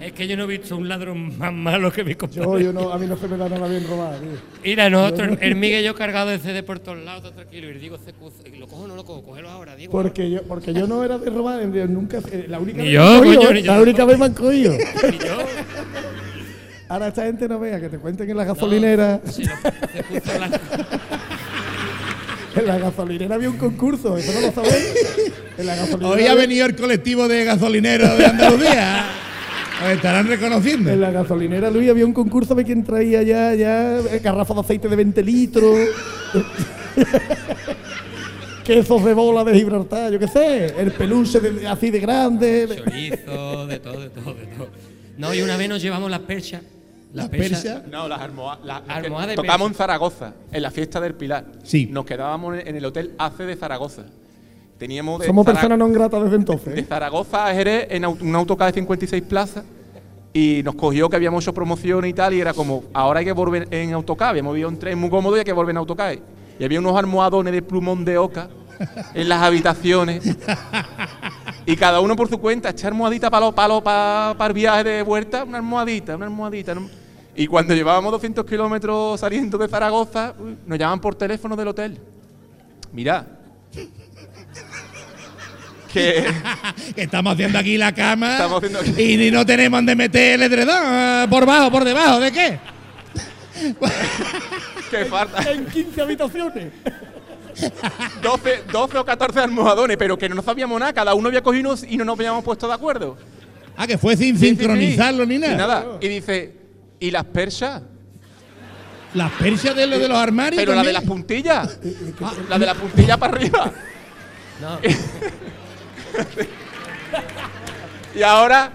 [0.00, 2.58] Es que yo no he visto un ladrón más malo que mi compañero.
[2.58, 4.30] Yo, yo no, a mí no se me da nada bien robar, tío.
[4.62, 7.68] Mira, nosotros, el Miguel y yo cargado de CD por todos lados, todo tranquilo.
[7.70, 9.22] Y y ¿Lo cojo o no lo cojo?
[9.22, 9.92] Cógelo ahora, Diego.
[9.92, 12.18] Porque yo, porque yo no era de robar, nunca.
[12.30, 14.74] eh, La única Ni vez yo, coño, ni yo La única vez me han cogido.
[15.12, 15.36] Y yo,
[16.88, 19.20] Ahora esta gente no vea que te cuenten en la gasolinera.
[19.24, 20.32] se, lo, se puso
[22.56, 24.94] En la gasolinera había un concurso, ¿eso no lo sabéis?
[25.58, 26.08] En la gasolinera.
[26.14, 29.06] Hoy ha había- venido el colectivo de gasolineros de Andalucía.
[29.84, 30.90] Os estarán reconociendo.
[30.90, 34.60] En la gasolinera, Luis, había un concurso de quien traía ya, ya eh, garrafas de
[34.62, 35.76] aceite de 20 litros.
[38.64, 40.66] Quesos de bola de Gibraltar, yo qué sé.
[40.78, 42.66] El peluche de- así de grande.
[42.82, 44.68] chorizo, de todo, de todo, de todo.
[45.18, 46.62] No, y una vez nos llevamos las perchas.
[47.14, 47.82] ¿Las persas?
[47.90, 48.82] No, las almohadas.
[48.88, 51.44] Almohada de tocamos en Zaragoza, en la fiesta del Pilar.
[51.62, 51.86] Sí.
[51.90, 54.02] Nos quedábamos en el hotel ACE de Zaragoza.
[54.78, 56.74] Teníamos de Somos personas no gratas desde entonces.
[56.74, 56.84] de ¿eh?
[56.84, 59.64] Zaragoza a Jerez en au- un autocar de 56 plazas
[60.32, 63.32] y nos cogió que habíamos hecho promociones y tal y era como, ahora hay que
[63.32, 66.18] volver en autocar, habíamos vivido en tren muy cómodo y hay que volver en autocar.
[66.58, 68.48] Y había unos almohadones de plumón de oca
[69.14, 70.24] en las habitaciones
[71.66, 75.58] y cada uno por su cuenta, echar almohadita para para el viaje de vuelta, una
[75.58, 76.74] almohadita, una almohadita.
[77.36, 81.98] Y cuando llevábamos 200 kilómetros saliendo de Zaragoza, uy, nos llaman por teléfono del hotel.
[82.92, 83.26] Mira,
[85.92, 86.24] que...
[86.94, 90.34] que estamos haciendo aquí la cama Estamos haciendo aquí- y ni no tenemos donde meter
[90.34, 90.82] el edredón.
[90.84, 92.20] eh, ¿Por bajo, por debajo?
[92.20, 92.58] ¿De qué?
[94.90, 96.72] que falta En 15 habitaciones.
[98.22, 101.84] 12, 12 o 14 almohadones, pero que no sabíamos nada, cada uno había cogido unos
[101.84, 103.16] y no nos habíamos puesto de acuerdo.
[103.76, 104.56] Ah, que fue sin Sí, sí, sí.
[104.56, 105.86] sincronizarlo ni Y nada.
[106.00, 106.52] Y dice,
[107.00, 107.82] ¿y las persas?
[109.14, 110.60] Las persias de, lo de los armarios.
[110.60, 111.78] Pero la de las puntillas.
[112.48, 113.72] la de la puntilla para arriba.
[114.60, 114.78] No.
[118.14, 118.72] y ahora,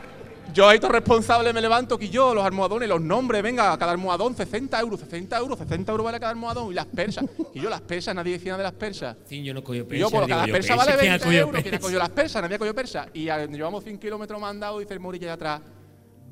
[0.53, 4.35] yo ahí todo responsable me levanto que yo, los almohadones, los nombres, venga, cada almohadón
[4.35, 6.71] 60 euros, 60 euros, 60 euros vale cada almohadón.
[6.71, 7.25] Y las persas.
[7.53, 9.15] Y yo las persas, nadie decía nada de las persas.
[9.27, 9.99] Sí, yo no cojo Y persa.
[10.01, 11.61] yo, digo cada persa vale ¿quién ha 20 cogido euros.
[11.61, 11.81] ¿Quién ha persa?
[11.81, 12.41] cogido las persas?
[12.41, 13.07] Nadie ha cogido persas.
[13.13, 15.61] Y a- llevamos 100 kilómetros mandados, dice el Morilla de atrás.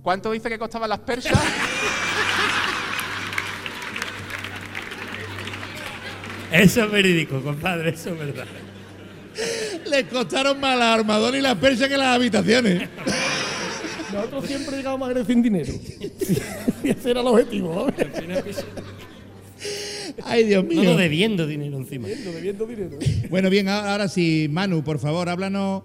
[0.02, 1.34] ¿Cuánto dice que costaban las persas?
[6.52, 8.46] Eso es verídico, compadre, eso es verdad.
[9.90, 12.88] Les costaron más las armadones y las persas que las habitaciones.
[14.14, 15.74] Nosotros siempre llegamos a Grecia sin dinero.
[16.84, 17.74] y ese era el objetivo.
[17.74, 17.94] ¿no?
[20.24, 20.84] Ay, Dios mío.
[20.84, 22.08] no, debiendo dinero encima.
[22.08, 22.98] Debiendo dinero.
[23.30, 25.84] Bueno, bien, ahora ahora sí, Manu, por favor, háblanos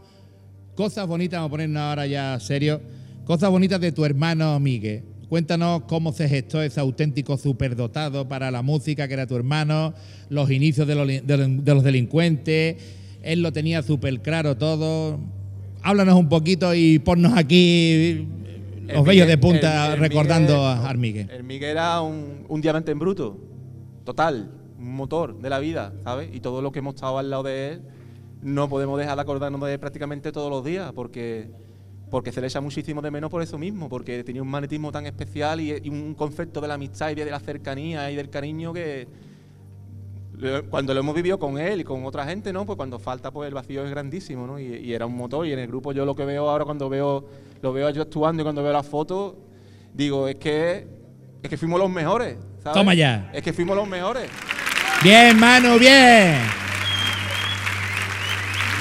[0.75, 2.81] cosas bonitas, vamos a ponernos ahora ya serio,
[3.25, 5.05] cosas bonitas de tu hermano Miguel.
[5.29, 9.95] Cuéntanos cómo se gestó ese auténtico superdotado para la música que era tu hermano,
[10.29, 12.77] los inicios de los, li- de los- de los delincuentes,
[13.23, 15.19] él lo tenía súper claro todo.
[15.83, 18.27] Háblanos un poquito y ponnos aquí
[18.89, 21.29] los El bellos de punta el- el recordando Miguel- a Armigue.
[21.33, 23.39] El Miguel era un, un diamante en bruto,
[24.05, 26.29] total, un motor de la vida, ¿sabes?
[26.35, 27.83] Y todo lo que hemos estado al lado de él,
[28.43, 31.49] no podemos dejar de acordarnos de él prácticamente todos los días, porque,
[32.13, 35.07] porque se le echa muchísimo de menos por eso mismo, porque tenía un magnetismo tan
[35.07, 38.71] especial y, y un concepto de la amistad y de la cercanía y del cariño
[38.75, 39.09] que
[40.69, 42.67] cuando lo hemos vivido con él y con otra gente, ¿no?
[42.67, 44.59] Pues cuando falta, pues el vacío es grandísimo, ¿no?
[44.59, 46.91] Y, y era un motor y en el grupo yo lo que veo ahora cuando
[46.91, 47.27] veo,
[47.63, 49.33] lo veo yo actuando y cuando veo las fotos,
[49.95, 50.87] digo, es que,
[51.43, 52.79] es que fuimos los mejores, ¿sabes?
[52.79, 53.31] Toma ya.
[53.33, 54.29] Es que fuimos los mejores.
[55.03, 56.43] Bien, Manu, bien.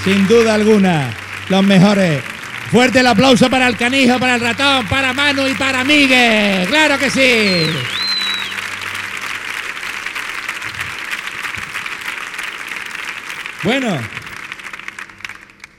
[0.04, 1.16] Sin duda alguna,
[1.48, 2.22] los mejores.
[2.72, 6.68] Fuerte el aplauso para el canijo, para el ratón, para Manu y para Miguel.
[6.68, 7.70] ¡Claro que sí!
[13.64, 13.96] Bueno,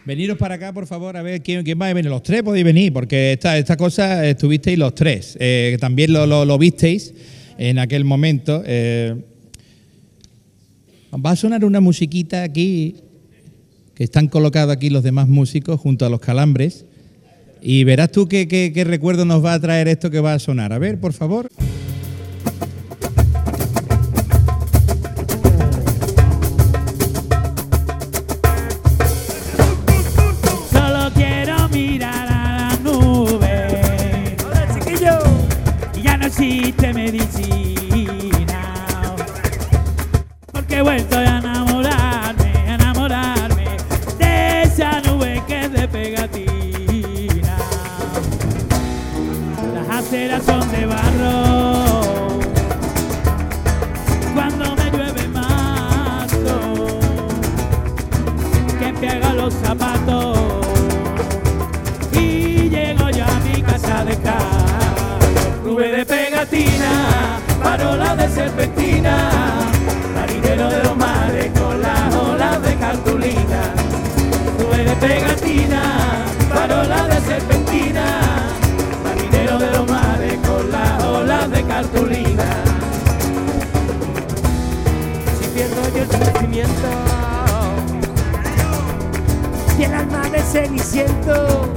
[0.05, 2.11] veniros para acá, por favor, a ver quién, quién va a venir.
[2.11, 5.37] Los tres podéis venir, porque esta, esta cosa estuvisteis los tres.
[5.41, 7.13] Eh, también lo, lo- visteis
[7.59, 8.63] en aquel momento.
[8.65, 9.15] Eh,
[11.15, 12.97] Va a sonar una musiquita aquí,
[13.95, 16.85] que están colocados aquí los demás músicos junto a los calambres.
[17.61, 20.39] Y verás tú qué, qué- qué recuerdo nos va a traer esto que va a
[20.39, 20.73] sonar.
[20.73, 21.49] A ver, por favor.
[90.53, 91.73] Ceniciento.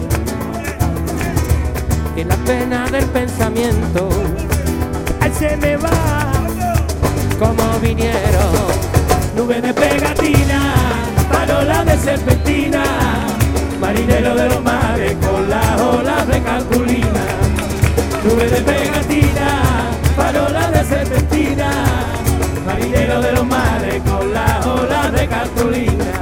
[2.18, 4.10] Y la pena del pensamiento
[5.24, 5.92] él se me va.
[7.40, 8.54] Como vinieron
[9.36, 10.74] nube de pegatina
[11.30, 12.84] parola de serpentina
[13.82, 17.24] marinero de los mares con las olas de calculina.
[18.24, 19.48] Nube de pegatina
[20.16, 21.70] parola de serpentina
[22.66, 26.15] marinero de los mares con las olas de calculina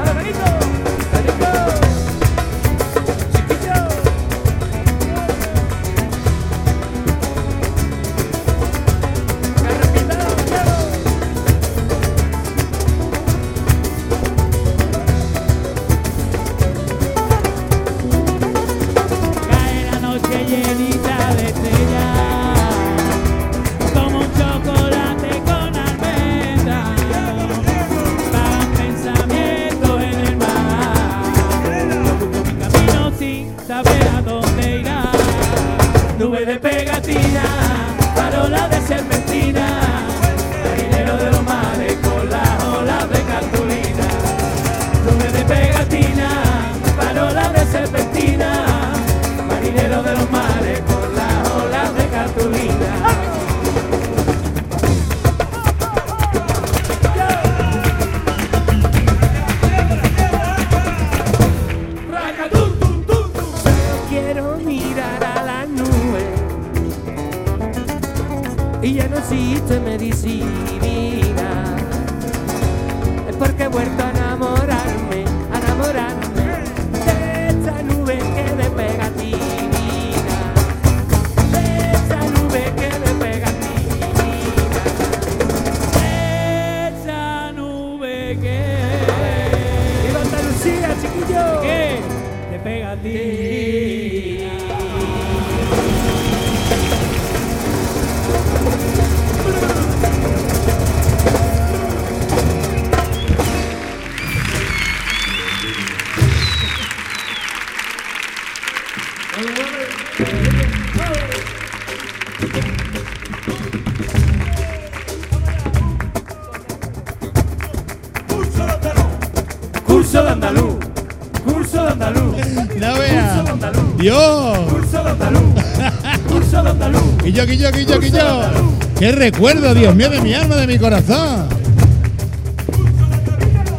[129.04, 131.49] Qué recuerdo, Dios mío, de mi alma, de mi corazón.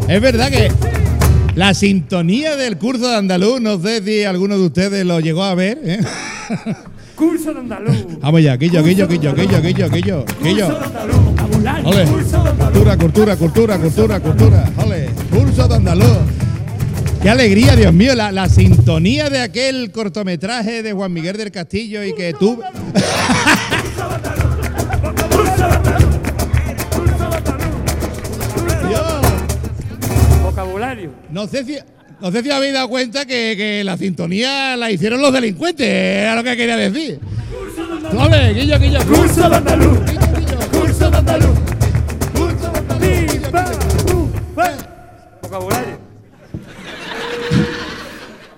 [0.07, 0.71] Es verdad que
[1.55, 5.55] la sintonía del curso de andaluz, no sé si alguno de ustedes lo llegó a
[5.55, 5.79] ver.
[5.83, 6.01] ¿eh?
[7.17, 8.05] Curso de andaluz.
[8.21, 10.67] Vamos ya, quillo, quillo, quillo, quillo, quillo, quillo, quillo.
[10.67, 11.25] Curso de andaluz.
[11.25, 11.89] Vocabulario.
[11.89, 12.05] Ole.
[12.05, 12.73] Curso de andaluz.
[12.75, 14.73] Cultura, cultura, cultura, cultura, cultura.
[14.85, 15.09] Ole.
[15.31, 16.19] Curso de andaluz.
[17.23, 22.05] Qué alegría, Dios mío, la, la sintonía de aquel cortometraje de Juan Miguel del Castillo
[22.05, 22.61] y que tú.
[31.45, 31.77] No sé si,
[32.23, 36.37] no sé si habéis dado cuenta que, que la sintonía la hicieron los delincuentes, era
[36.37, 37.21] lo que quería decir.
[38.17, 39.99] Ole, guillo, guillo, Curso de andaluz.
[40.73, 41.59] Curso de andaluz.
[42.33, 44.31] curso de andaluz.
[45.43, 45.99] Vocabulario.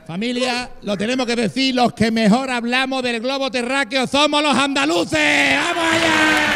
[0.07, 5.57] Familia, lo tenemos que decir, los que mejor hablamos del globo terráqueo somos los andaluces.
[5.57, 6.56] ¡Vamos allá!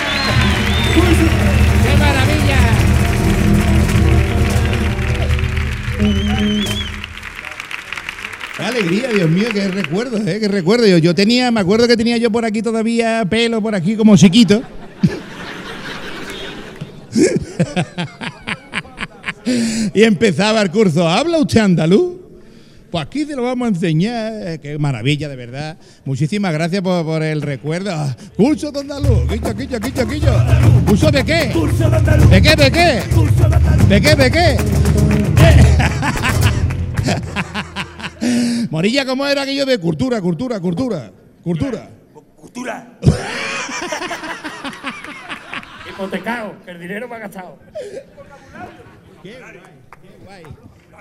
[8.61, 10.39] Qué alegría, Dios mío, qué recuerdo, ¿eh?
[10.39, 10.87] Qué recuerdo.
[10.87, 14.19] Yo, yo tenía, me acuerdo que tenía yo por aquí todavía pelo, por aquí como
[14.19, 14.61] chiquito.
[19.95, 21.09] y empezaba el curso.
[21.09, 22.19] ¿Habla usted andaluz?
[22.91, 24.33] Pues aquí te lo vamos a enseñar.
[24.35, 25.79] Eh, Qué maravilla, de verdad.
[26.05, 27.93] Muchísimas gracias por, por el recuerdo.
[27.95, 29.27] Ah, Curso de andaluz.
[29.27, 30.35] Quillo, quillo, quillo, quillo.
[30.87, 31.49] ¿Curso de qué?
[31.55, 32.29] Curso de andaluz.
[32.29, 33.01] ¿De qué, de qué?
[33.15, 33.89] Curso de andaluz.
[33.89, 34.57] ¿De qué, de qué?
[38.71, 41.11] Morilla, ¿cómo era aquello de cultura, cultura, cultura?
[41.43, 41.91] Cultura.
[42.37, 42.99] Cultura.
[45.91, 47.59] Hipotecado, que el dinero me ha gastado.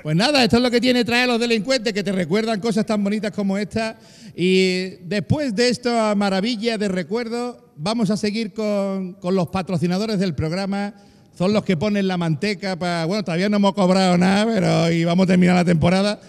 [0.02, 2.88] Pues nada, esto es lo que tiene traer a los delincuentes, que te recuerdan cosas
[2.88, 4.00] tan bonitas como esta.
[4.36, 10.34] Y después de esta maravilla de recuerdos, vamos a seguir con, con los patrocinadores del
[10.34, 10.96] programa.
[11.38, 13.06] Son los que ponen la manteca para.
[13.06, 16.20] Bueno, todavía no hemos cobrado nada, pero y vamos a terminar la temporada.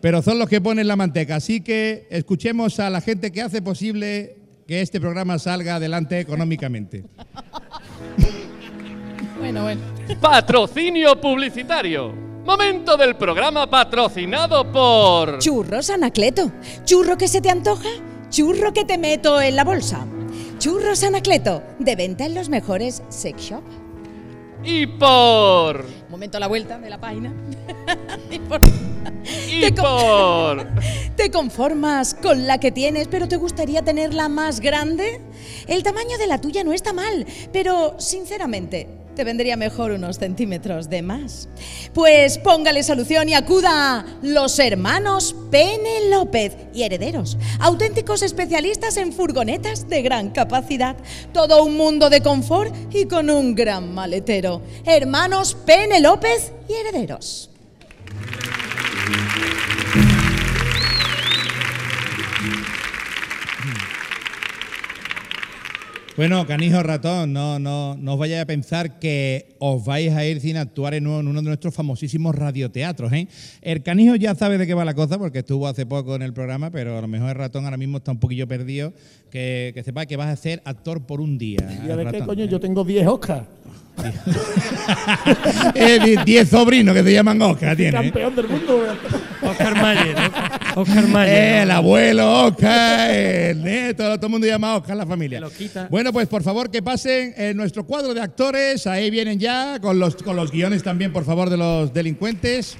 [0.00, 1.36] Pero son los que ponen la manteca.
[1.36, 4.36] Así que escuchemos a la gente que hace posible
[4.66, 7.04] que este programa salga adelante económicamente.
[9.40, 9.80] Bueno, bueno.
[10.20, 12.12] Patrocinio publicitario.
[12.44, 15.38] Momento del programa patrocinado por...
[15.38, 16.52] Churros Anacleto.
[16.84, 17.88] ¿Churro que se te antoja?
[18.28, 20.06] Churro que te meto en la bolsa.
[20.58, 21.62] Churros Anacleto.
[21.78, 23.62] De venta en los mejores sex shop.
[24.64, 25.84] Y por...
[26.06, 27.32] Un momento a la vuelta de la página.
[28.30, 28.60] Y por-
[29.48, 30.66] Y Te por...
[31.16, 35.20] ¿Te conformas con la que tienes, pero te gustaría tenerla más grande?
[35.66, 40.88] El tamaño de la tuya no está mal, pero sinceramente, te vendría mejor unos centímetros
[40.88, 41.48] de más.
[41.94, 49.12] Pues póngale solución y acuda a los hermanos Pene López y herederos, auténticos especialistas en
[49.12, 50.96] furgonetas de gran capacidad,
[51.32, 54.62] todo un mundo de confort y con un gran maletero.
[54.84, 57.50] Hermanos Pene López y herederos.
[66.16, 70.40] Bueno, canijo ratón, no, no, no os vayáis a pensar que os vais a ir
[70.40, 73.10] sin actuar en uno, en uno de nuestros famosísimos radioteatros.
[73.12, 73.26] ¿eh?
[73.62, 76.34] El canijo ya sabe de qué va la cosa porque estuvo hace poco en el
[76.34, 78.92] programa, pero a lo mejor el ratón ahora mismo está un poquillo perdido.
[79.30, 81.60] Que, que sepa que vas a ser actor por un día.
[81.86, 82.26] ¿Y a ver qué ratón.
[82.26, 82.44] coño?
[82.46, 83.46] Yo tengo 10 Oscars.
[85.74, 87.90] Eh, di- Diez sobrinos que se llaman Oscar, tiene.
[87.98, 88.02] ¿eh?
[88.02, 88.82] Campeón del mundo.
[89.42, 90.14] Oscar Mayer.
[90.16, 90.30] ¿no?
[90.76, 91.04] Oscar.
[91.28, 95.40] Eh, el abuelo Oscar, el todo el mundo llama Oscar la familia.
[95.40, 95.88] Lo quita.
[95.90, 98.86] Bueno, pues por favor que pasen en nuestro cuadro de actores.
[98.86, 102.76] Ahí vienen ya con los, con los guiones también, por favor, de los delincuentes.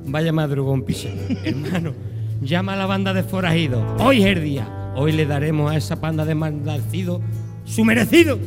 [0.06, 1.10] Vaya madrugón, pisa.
[1.44, 1.92] Hermano,
[2.40, 4.00] llama a la banda de forajidos.
[4.00, 4.94] Hoy es el día.
[4.96, 7.20] Hoy le daremos a esa panda de malnacidos
[7.66, 8.38] su merecido.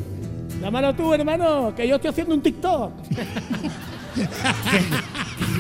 [0.59, 2.93] Llámalo tú, hermano, que yo estoy haciendo un TikTok.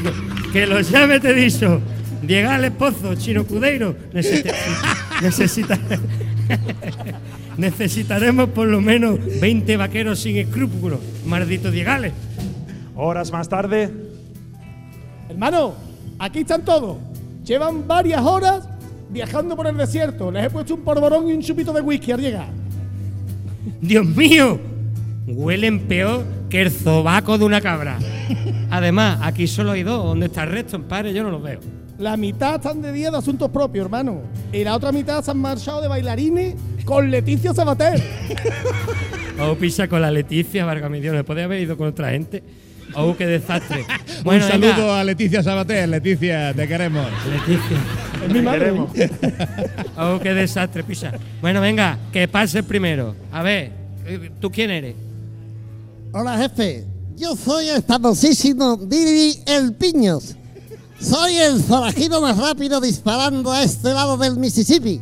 [0.53, 1.79] Que lo llame, te dicho.
[2.21, 3.95] Diego al Pozo, Chino Cudeiro.
[4.13, 4.53] Necesita,
[5.21, 5.79] necesita-
[7.57, 10.99] necesitaremos por lo menos 20 vaqueros sin escrúpulos.
[11.25, 12.13] Maldito Diegales.
[12.95, 13.89] Horas más tarde,
[15.29, 15.73] Hermano,
[16.19, 16.97] aquí están todos.
[17.45, 18.67] Llevan varias horas
[19.09, 20.29] viajando por el desierto.
[20.29, 22.47] Les he puesto un porborón y un chupito de whisky al llegar.
[23.79, 24.59] Dios mío,
[25.35, 27.97] huelen peor que el zobaco de una cabra.
[28.69, 30.03] Además, aquí solo hay dos.
[30.03, 31.13] ¿Dónde está el resto, padre?
[31.13, 31.59] Yo no los veo.
[31.99, 34.21] La mitad están de día de asuntos propios, hermano.
[34.51, 36.55] Y la otra mitad se han marchado de bailarines
[36.85, 38.01] con Leticia Sabater.
[39.39, 42.43] O pisa con la Leticia, Vargas mi Dios, ¿me podía haber ido con otra gente?
[42.93, 43.85] Oh, qué desastre.
[44.19, 44.99] Un Bueno, saludo venga.
[44.99, 45.89] a Leticia Sabater.
[45.89, 47.07] Leticia, te queremos.
[47.27, 47.77] Leticia.
[48.23, 48.59] Es mi madre.
[48.59, 48.91] queremos.
[49.97, 51.13] Oh, qué desastre, pisa.
[51.41, 53.15] Bueno, venga, que pase el primero.
[53.31, 53.71] A ver,
[54.05, 54.93] eh, ¿tú quién eres?
[56.13, 56.85] Hola jefe,
[57.15, 60.35] yo soy el famosísimo Didi El Piños.
[60.99, 64.99] Soy el forajido más rápido disparando a este lado del Mississippi.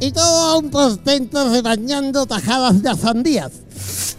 [0.00, 4.16] Y todo a un portento rebañando tajadas de sandías.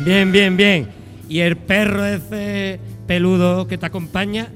[0.00, 0.88] Bien, bien, bien.
[1.28, 4.50] ¿Y el perro ese peludo que te acompaña,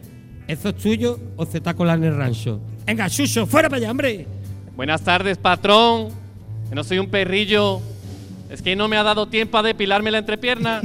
[0.48, 2.60] eso es tuyo o se está colando en el rancho?
[2.84, 4.26] Venga, Chucho, fuera para allá, hombre.
[4.74, 6.08] Buenas tardes, patrón.
[6.68, 7.80] Que no soy un perrillo.
[8.48, 10.80] Es que no me ha dado tiempo a depilarme la entrepierna.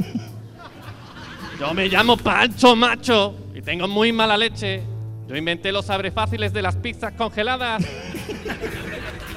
[1.58, 4.82] Yo me llamo Pancho Macho y tengo muy mala leche.
[5.28, 7.82] Yo inventé los abrefáciles de las pizzas congeladas.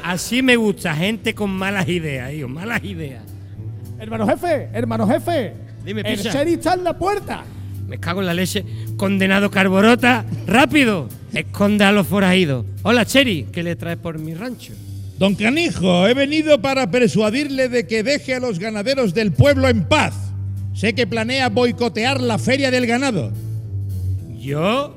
[0.04, 3.24] Así me gusta, gente con malas ideas, hijo, malas ideas.
[4.00, 5.54] Hermano jefe, hermano jefe.
[5.86, 6.32] Dime, el pisa.
[6.32, 7.44] sheriff está en la puerta.
[7.88, 8.66] Me cago en la leche.
[8.98, 11.08] Condenado Carborota, rápido.
[11.34, 12.66] Esconde a los forajidos.
[12.84, 14.74] Hola, Cheri, ¿qué le traes por mi rancho?
[15.18, 19.86] Don Canijo, he venido para persuadirle de que deje a los ganaderos del pueblo en
[19.86, 20.14] paz.
[20.76, 23.32] Sé que planea boicotear la feria del ganado.
[24.40, 24.96] ¿Yo?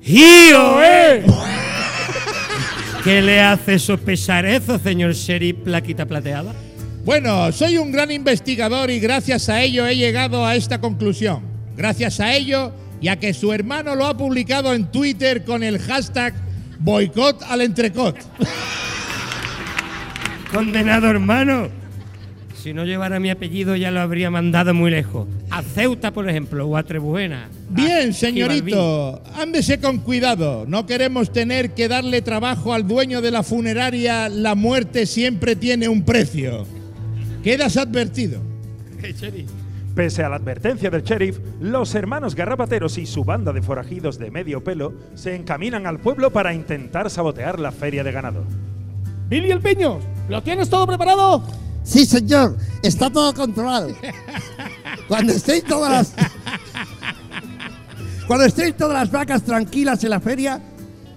[0.00, 1.22] ¡Gío, eh!
[3.04, 6.54] ¿Qué le hace sospechar eso, señor Sheriff Plaquita Plateada?
[7.04, 11.42] Bueno, soy un gran investigador y gracias a ello he llegado a esta conclusión.
[11.76, 15.78] Gracias a ello y a que su hermano lo ha publicado en Twitter con el
[15.78, 16.32] hashtag
[16.78, 18.16] boicot al entrecot.
[20.52, 21.68] Condenado hermano.
[22.54, 25.28] Si no llevara mi apellido ya lo habría mandado muy lejos.
[25.50, 27.48] A Ceuta, por ejemplo, o a Trebujena.
[27.70, 30.64] Bien, A señorito, ándese con cuidado.
[30.66, 34.28] No queremos tener que darle trabajo al dueño de la funeraria.
[34.28, 36.66] La muerte siempre tiene un precio.
[37.44, 38.42] Quedas advertido.
[39.94, 44.30] Pese a la advertencia del sheriff, los hermanos garrapateros y su banda de forajidos de
[44.30, 48.44] medio pelo se encaminan al pueblo para intentar sabotear la feria de ganado.
[49.28, 51.42] Billy el Piños, ¿lo tienes todo preparado?
[51.84, 53.94] Sí, señor, está todo controlado.
[55.06, 56.28] Cuando estén todas las.
[58.26, 60.60] Cuando estén todas las vacas tranquilas en la feria,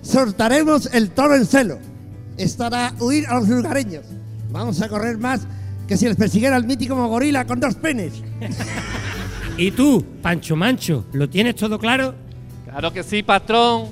[0.02, 1.80] soltaremos el toro en celo.
[2.38, 4.06] Estará huir a los lugareños.
[4.50, 5.42] Vamos a correr más
[5.88, 8.14] que si les persiguiera el mítico gorila con dos penes.
[9.58, 12.16] ¿Y tú, Pancho Mancho, lo tienes todo claro?
[12.66, 13.90] Claro que sí, patrón.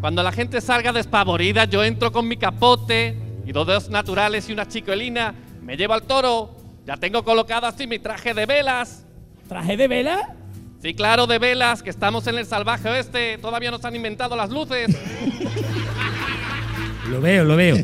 [0.00, 4.68] Cuando la gente salga despavorida, yo entro con mi capote y dos naturales y una
[4.68, 5.34] chicuelina.
[5.62, 6.54] Me llevo al toro.
[6.86, 9.04] Ya tengo colocado así mi traje de velas.
[9.48, 10.34] ¿Traje de vela?
[10.82, 13.38] Sí, claro, de velas, que estamos en el salvaje oeste.
[13.38, 14.88] Todavía no se han inventado las luces.
[17.10, 17.78] Lo veo, lo veo.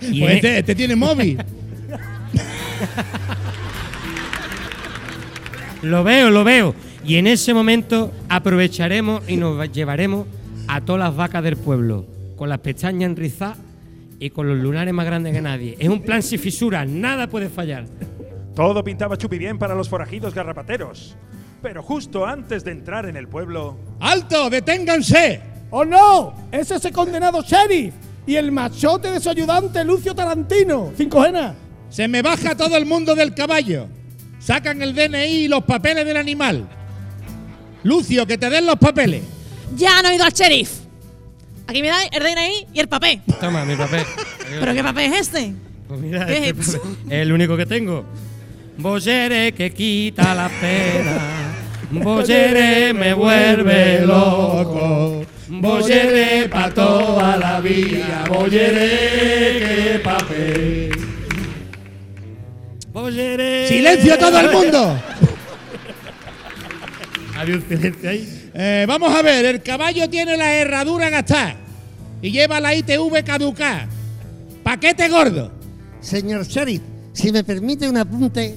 [0.00, 1.36] Y Pues este, este tiene móvil.
[5.82, 6.74] Lo veo, lo veo.
[7.04, 10.26] Y en ese momento aprovecharemos y nos va- llevaremos
[10.68, 12.06] a todas las vacas del pueblo,
[12.36, 13.58] con las pestañas enrizadas
[14.22, 15.76] y con los lunares más grandes que nadie.
[15.80, 17.86] Es un plan sin fisuras, nada puede fallar.
[18.54, 21.16] Todo pintaba chupi bien para los forajidos garrapateros.
[21.60, 24.48] Pero justo antes de entrar en el pueblo, ¡Alto!
[24.48, 25.40] ¡Deténganse!
[25.70, 26.34] ¡Oh no!
[26.52, 27.94] ¡Ese es ese condenado sheriff!
[28.24, 30.92] Y el machote de su ayudante Lucio Tarantino.
[30.96, 31.56] Cinco genas.
[31.88, 33.88] Se me baja todo el mundo del caballo.
[34.38, 36.68] Sacan el DNI y los papeles del animal.
[37.82, 39.22] Lucio, que te den los papeles.
[39.76, 40.81] Ya han oído al sheriff.
[41.72, 43.22] Aquí me dais el DNI y el papel.
[43.40, 44.04] Toma, mi papel.
[44.60, 45.54] ¿Pero qué papel es este?
[45.88, 46.76] Pues mira, ¿Qué este es?
[46.76, 48.04] papel es el único que tengo.
[48.76, 51.54] Bollere que quita la pena.
[51.90, 55.24] Bollere me vuelve loco.
[55.48, 58.26] Bollere pa' toda la vida.
[58.28, 60.90] Bollere que papel.
[62.92, 63.66] Bollere.
[63.66, 65.02] ¡Silencio todo el mundo!
[67.34, 68.50] Había un silencio ahí.
[68.52, 71.61] Eh, vamos a ver, el caballo tiene la herradura gastada
[72.22, 73.88] y lleva la ITV caducada.
[74.62, 75.52] Paquete gordo.
[76.00, 76.80] Señor Sheriff,
[77.12, 78.56] si me permite un apunte,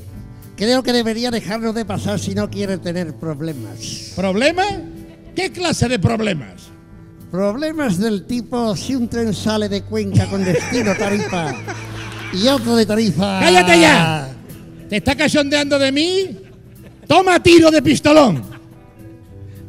[0.55, 4.13] creo que debería dejarlo de pasar si no quiere tener problemas.
[4.15, 4.73] ¿Problemas?
[5.35, 6.69] ¿Qué clase de problemas?
[7.31, 11.53] Problemas del tipo si un tren sale de Cuenca con destino Tarifa
[12.31, 13.39] y otro de Tarifa.
[13.39, 14.29] ¡Cállate ya!
[14.87, 16.37] ¿Te está cachondeando de mí?
[17.07, 18.43] ¡Toma tiro de pistolón!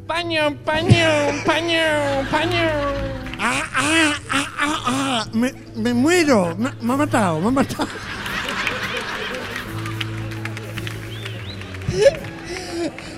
[0.07, 1.09] Paño, paño,
[1.45, 1.81] paño,
[2.31, 3.26] paño.
[3.49, 5.25] ¡Ah, ah, ah, ah, ah!
[5.33, 6.57] Me, me muero.
[6.59, 7.87] Me, me ha matado, me ha matado.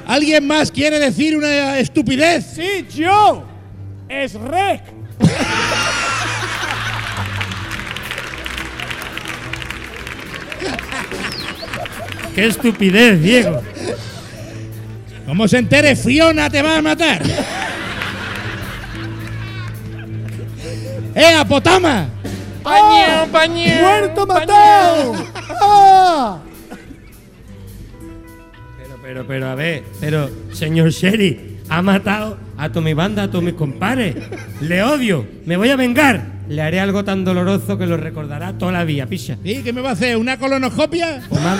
[0.07, 2.45] ¿Alguien más quiere decir una estupidez?
[2.55, 3.43] ¡Sí, yo!
[4.07, 4.83] ¡Es Rec!
[12.35, 13.63] ¡Qué estupidez, Diego!
[15.25, 17.23] Como se entere Fiona te va a matar.
[21.19, 22.07] ¡Eh, Apotama!
[22.63, 23.65] Paño, paño.
[23.81, 25.15] ¡Muerto matado!
[25.61, 26.39] ¡Ah!
[28.79, 33.29] Pero, pero, pero, a ver, pero, señor Sherry, ha matado a toda mi banda, a
[33.31, 34.15] todos mis compares.
[34.61, 36.39] Le odio, me voy a vengar.
[36.49, 39.37] Le haré algo tan doloroso que lo recordará toda la vida, picha.
[39.45, 40.17] ¿Y qué me va a hacer?
[40.17, 41.23] ¿Una colonoscopia?
[41.31, 41.59] O más-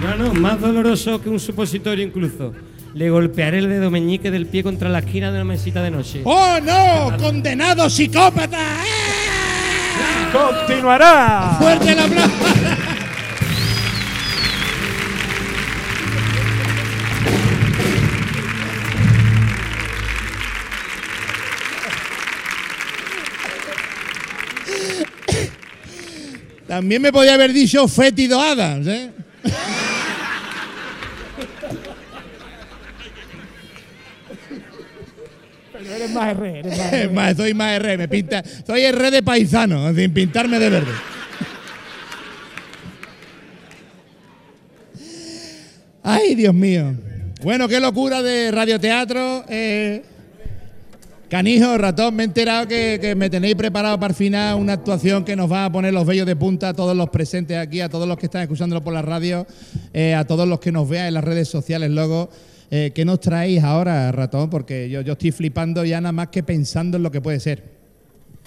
[0.00, 2.52] no, no, no, más doloroso que un supositorio incluso.
[2.94, 6.20] Le golpearé el dedo meñique del pie contra la esquina de la mesita de noche.
[6.24, 7.16] ¡Oh, no!
[7.18, 8.58] ¡Condenado psicópata!
[10.32, 11.56] continuará.
[11.58, 12.34] ¡Fuerte el aplauso!
[26.66, 29.10] También me podía haber dicho fétido Adams, ¿eh?
[36.04, 37.08] Eres más R, eres más R.
[37.12, 38.42] más, soy más R, me pinta.
[38.66, 40.92] Soy R de paisano, sin pintarme de verde.
[46.02, 46.94] Ay, Dios mío.
[47.42, 49.44] Bueno, qué locura de radioteatro.
[49.48, 50.02] Eh,
[51.30, 55.24] canijo, ratón, me he enterado que, que me tenéis preparado para el final una actuación
[55.24, 57.88] que nos va a poner los vellos de punta a todos los presentes aquí, a
[57.88, 59.46] todos los que están escuchándolo por la radio,
[59.94, 62.28] eh, a todos los que nos vean en las redes sociales luego.
[62.76, 64.50] Eh, ¿Qué nos traéis ahora, ratón?
[64.50, 67.62] Porque yo, yo estoy flipando ya nada más que pensando en lo que puede ser.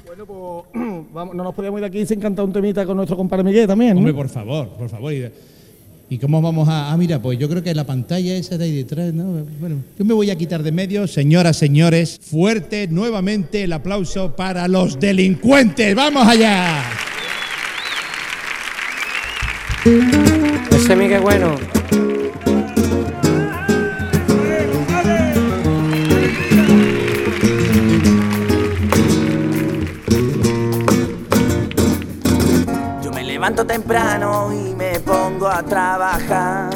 [0.06, 0.66] Bueno, pues
[1.14, 3.68] vamos, no nos podíamos ir de aquí sin cantar un temita con nuestro compadre Miguel
[3.68, 3.94] también.
[3.94, 4.00] ¿no?
[4.00, 5.14] Hombre, por favor, por favor.
[5.14, 5.32] ¿Y,
[6.10, 6.92] y cómo vamos a.?
[6.92, 9.46] Ah, mira, pues yo creo que la pantalla esa de ahí detrás, ¿no?
[9.62, 11.08] Bueno, yo me voy a quitar de medio.
[11.08, 15.96] Señoras, señores, fuerte nuevamente el aplauso para los delincuentes.
[15.96, 16.84] ¡Vamos allá!
[20.76, 21.77] Ese Miguel bueno.
[33.68, 36.70] Temprano y me pongo a trabajar.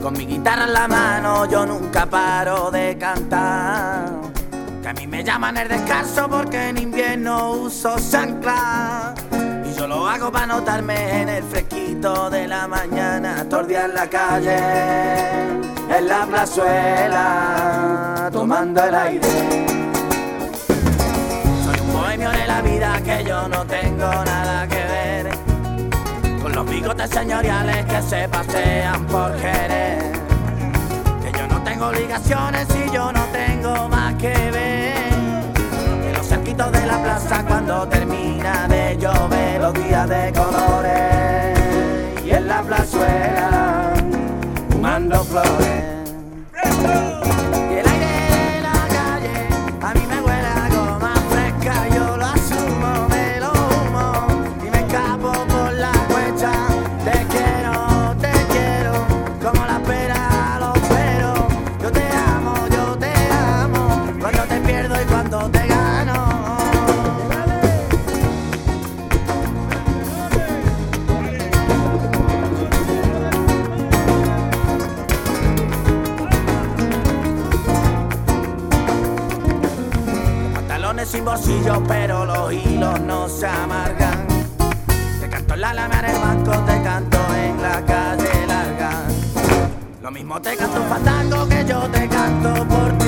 [0.00, 4.08] Con mi guitarra en la mano yo nunca paro de cantar.
[4.80, 9.14] Que a mí me llaman el descanso porque en invierno uso chancla.
[9.68, 13.44] Y yo lo hago para notarme en el fresquito de la mañana.
[13.48, 14.58] Tordía en la calle,
[15.96, 19.28] en la plazuela, tomando el aire.
[21.64, 24.89] Soy un bohemio de la vida que yo no tengo nada que ver
[26.80, 30.02] bigotes señoriales que se pasean por Jerez.
[31.22, 35.52] Que yo no tengo obligaciones y yo no tengo más que ver.
[36.02, 42.24] Que los cerquitos de la plaza cuando termina de llover los días de colores.
[42.24, 43.40] Y en la plazuela
[45.00, 45.80] echando flores.
[81.20, 84.26] Sin bolsillo, pero los hilos no se amargan.
[85.20, 88.90] Te canto en la alameda en el banco, te canto en la calle larga.
[90.02, 92.99] Lo mismo te canto un fandango que yo te canto por Triana.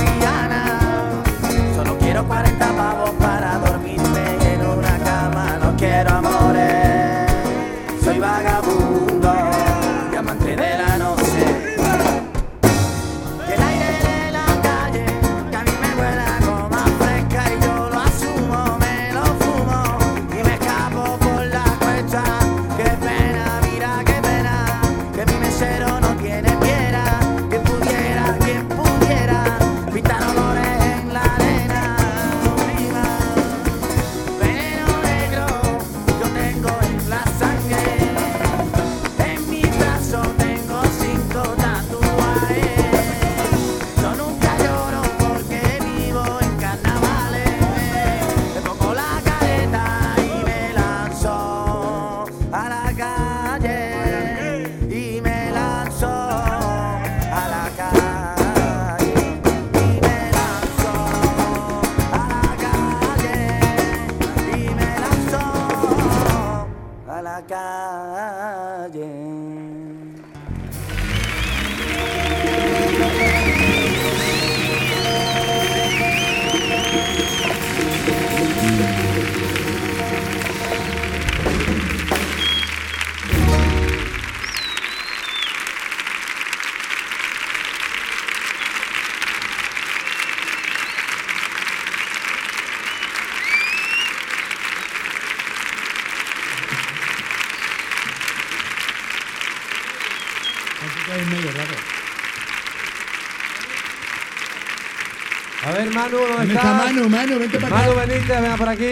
[106.02, 106.72] Manu, ¿dónde, ¿Dónde está?
[106.72, 107.08] está Manu?
[107.08, 108.06] Manu, vente para Manu acá.
[108.06, 108.86] Benítez, venga por aquí.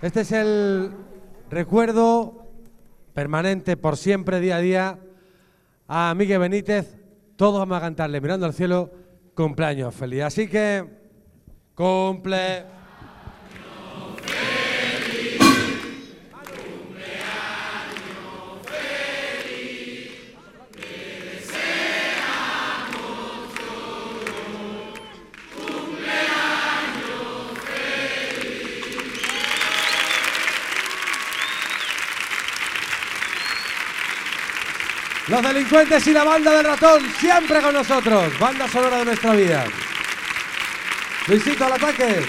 [0.00, 0.92] Este es el
[1.50, 2.46] recuerdo
[3.14, 4.98] permanente, por siempre, día a día,
[5.88, 6.96] a Miguel Benítez.
[7.36, 8.92] Todos vamos a cantarle, mirando al cielo,
[9.34, 10.22] cumpleaños feliz.
[10.22, 10.84] Así que,
[11.74, 12.64] cumple.
[35.34, 38.38] Los delincuentes y la banda del ratón, siempre con nosotros.
[38.38, 39.64] Banda sonora de nuestra vida.
[41.26, 42.22] Luisito, al ataque.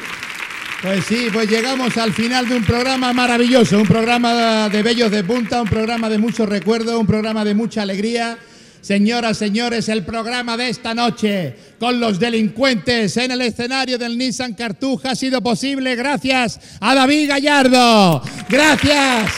[0.82, 5.24] Pues sí, pues llegamos al final de un programa maravilloso, un programa de bellos de
[5.24, 8.40] punta, un programa de muchos recuerdos, un programa de mucha alegría.
[8.82, 14.56] Señoras, señores, el programa de esta noche con los delincuentes en el escenario del Nissan
[14.56, 19.32] Cartuja ha sido posible gracias a David Gallardo, gracias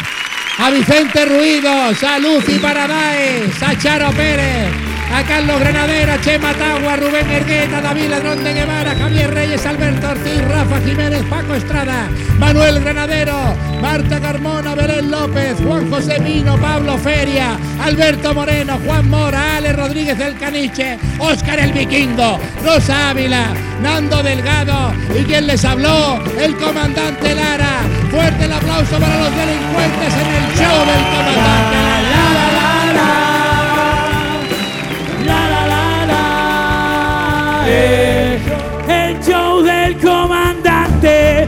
[0.58, 6.96] a Vicente Ruidos, a Lucy Paradaes, a Charo Pérez, a Carlos Granadero, a Chema Tagua,
[6.96, 12.80] Rubén Ergueta, David Ladrón de Guevara, Javier Reyes, Alberto Ortiz, Rafa Jiménez, Paco Estrada, Manuel
[12.82, 19.74] Granadero, Marta Carmona, Belén López, Juan José Pino, Pablo Feria, Alberto Moreno, Juan Mora, Ale
[19.74, 26.56] Rodríguez del Caniche, Óscar el Vikingo, Rosa Ávila, Nando Delgado y quien les habló, el
[26.58, 27.82] comandante Lara.
[28.12, 32.17] Fuerte el aplauso para los delincuentes en el show del comandante Lara.
[38.88, 41.47] El show del comandante.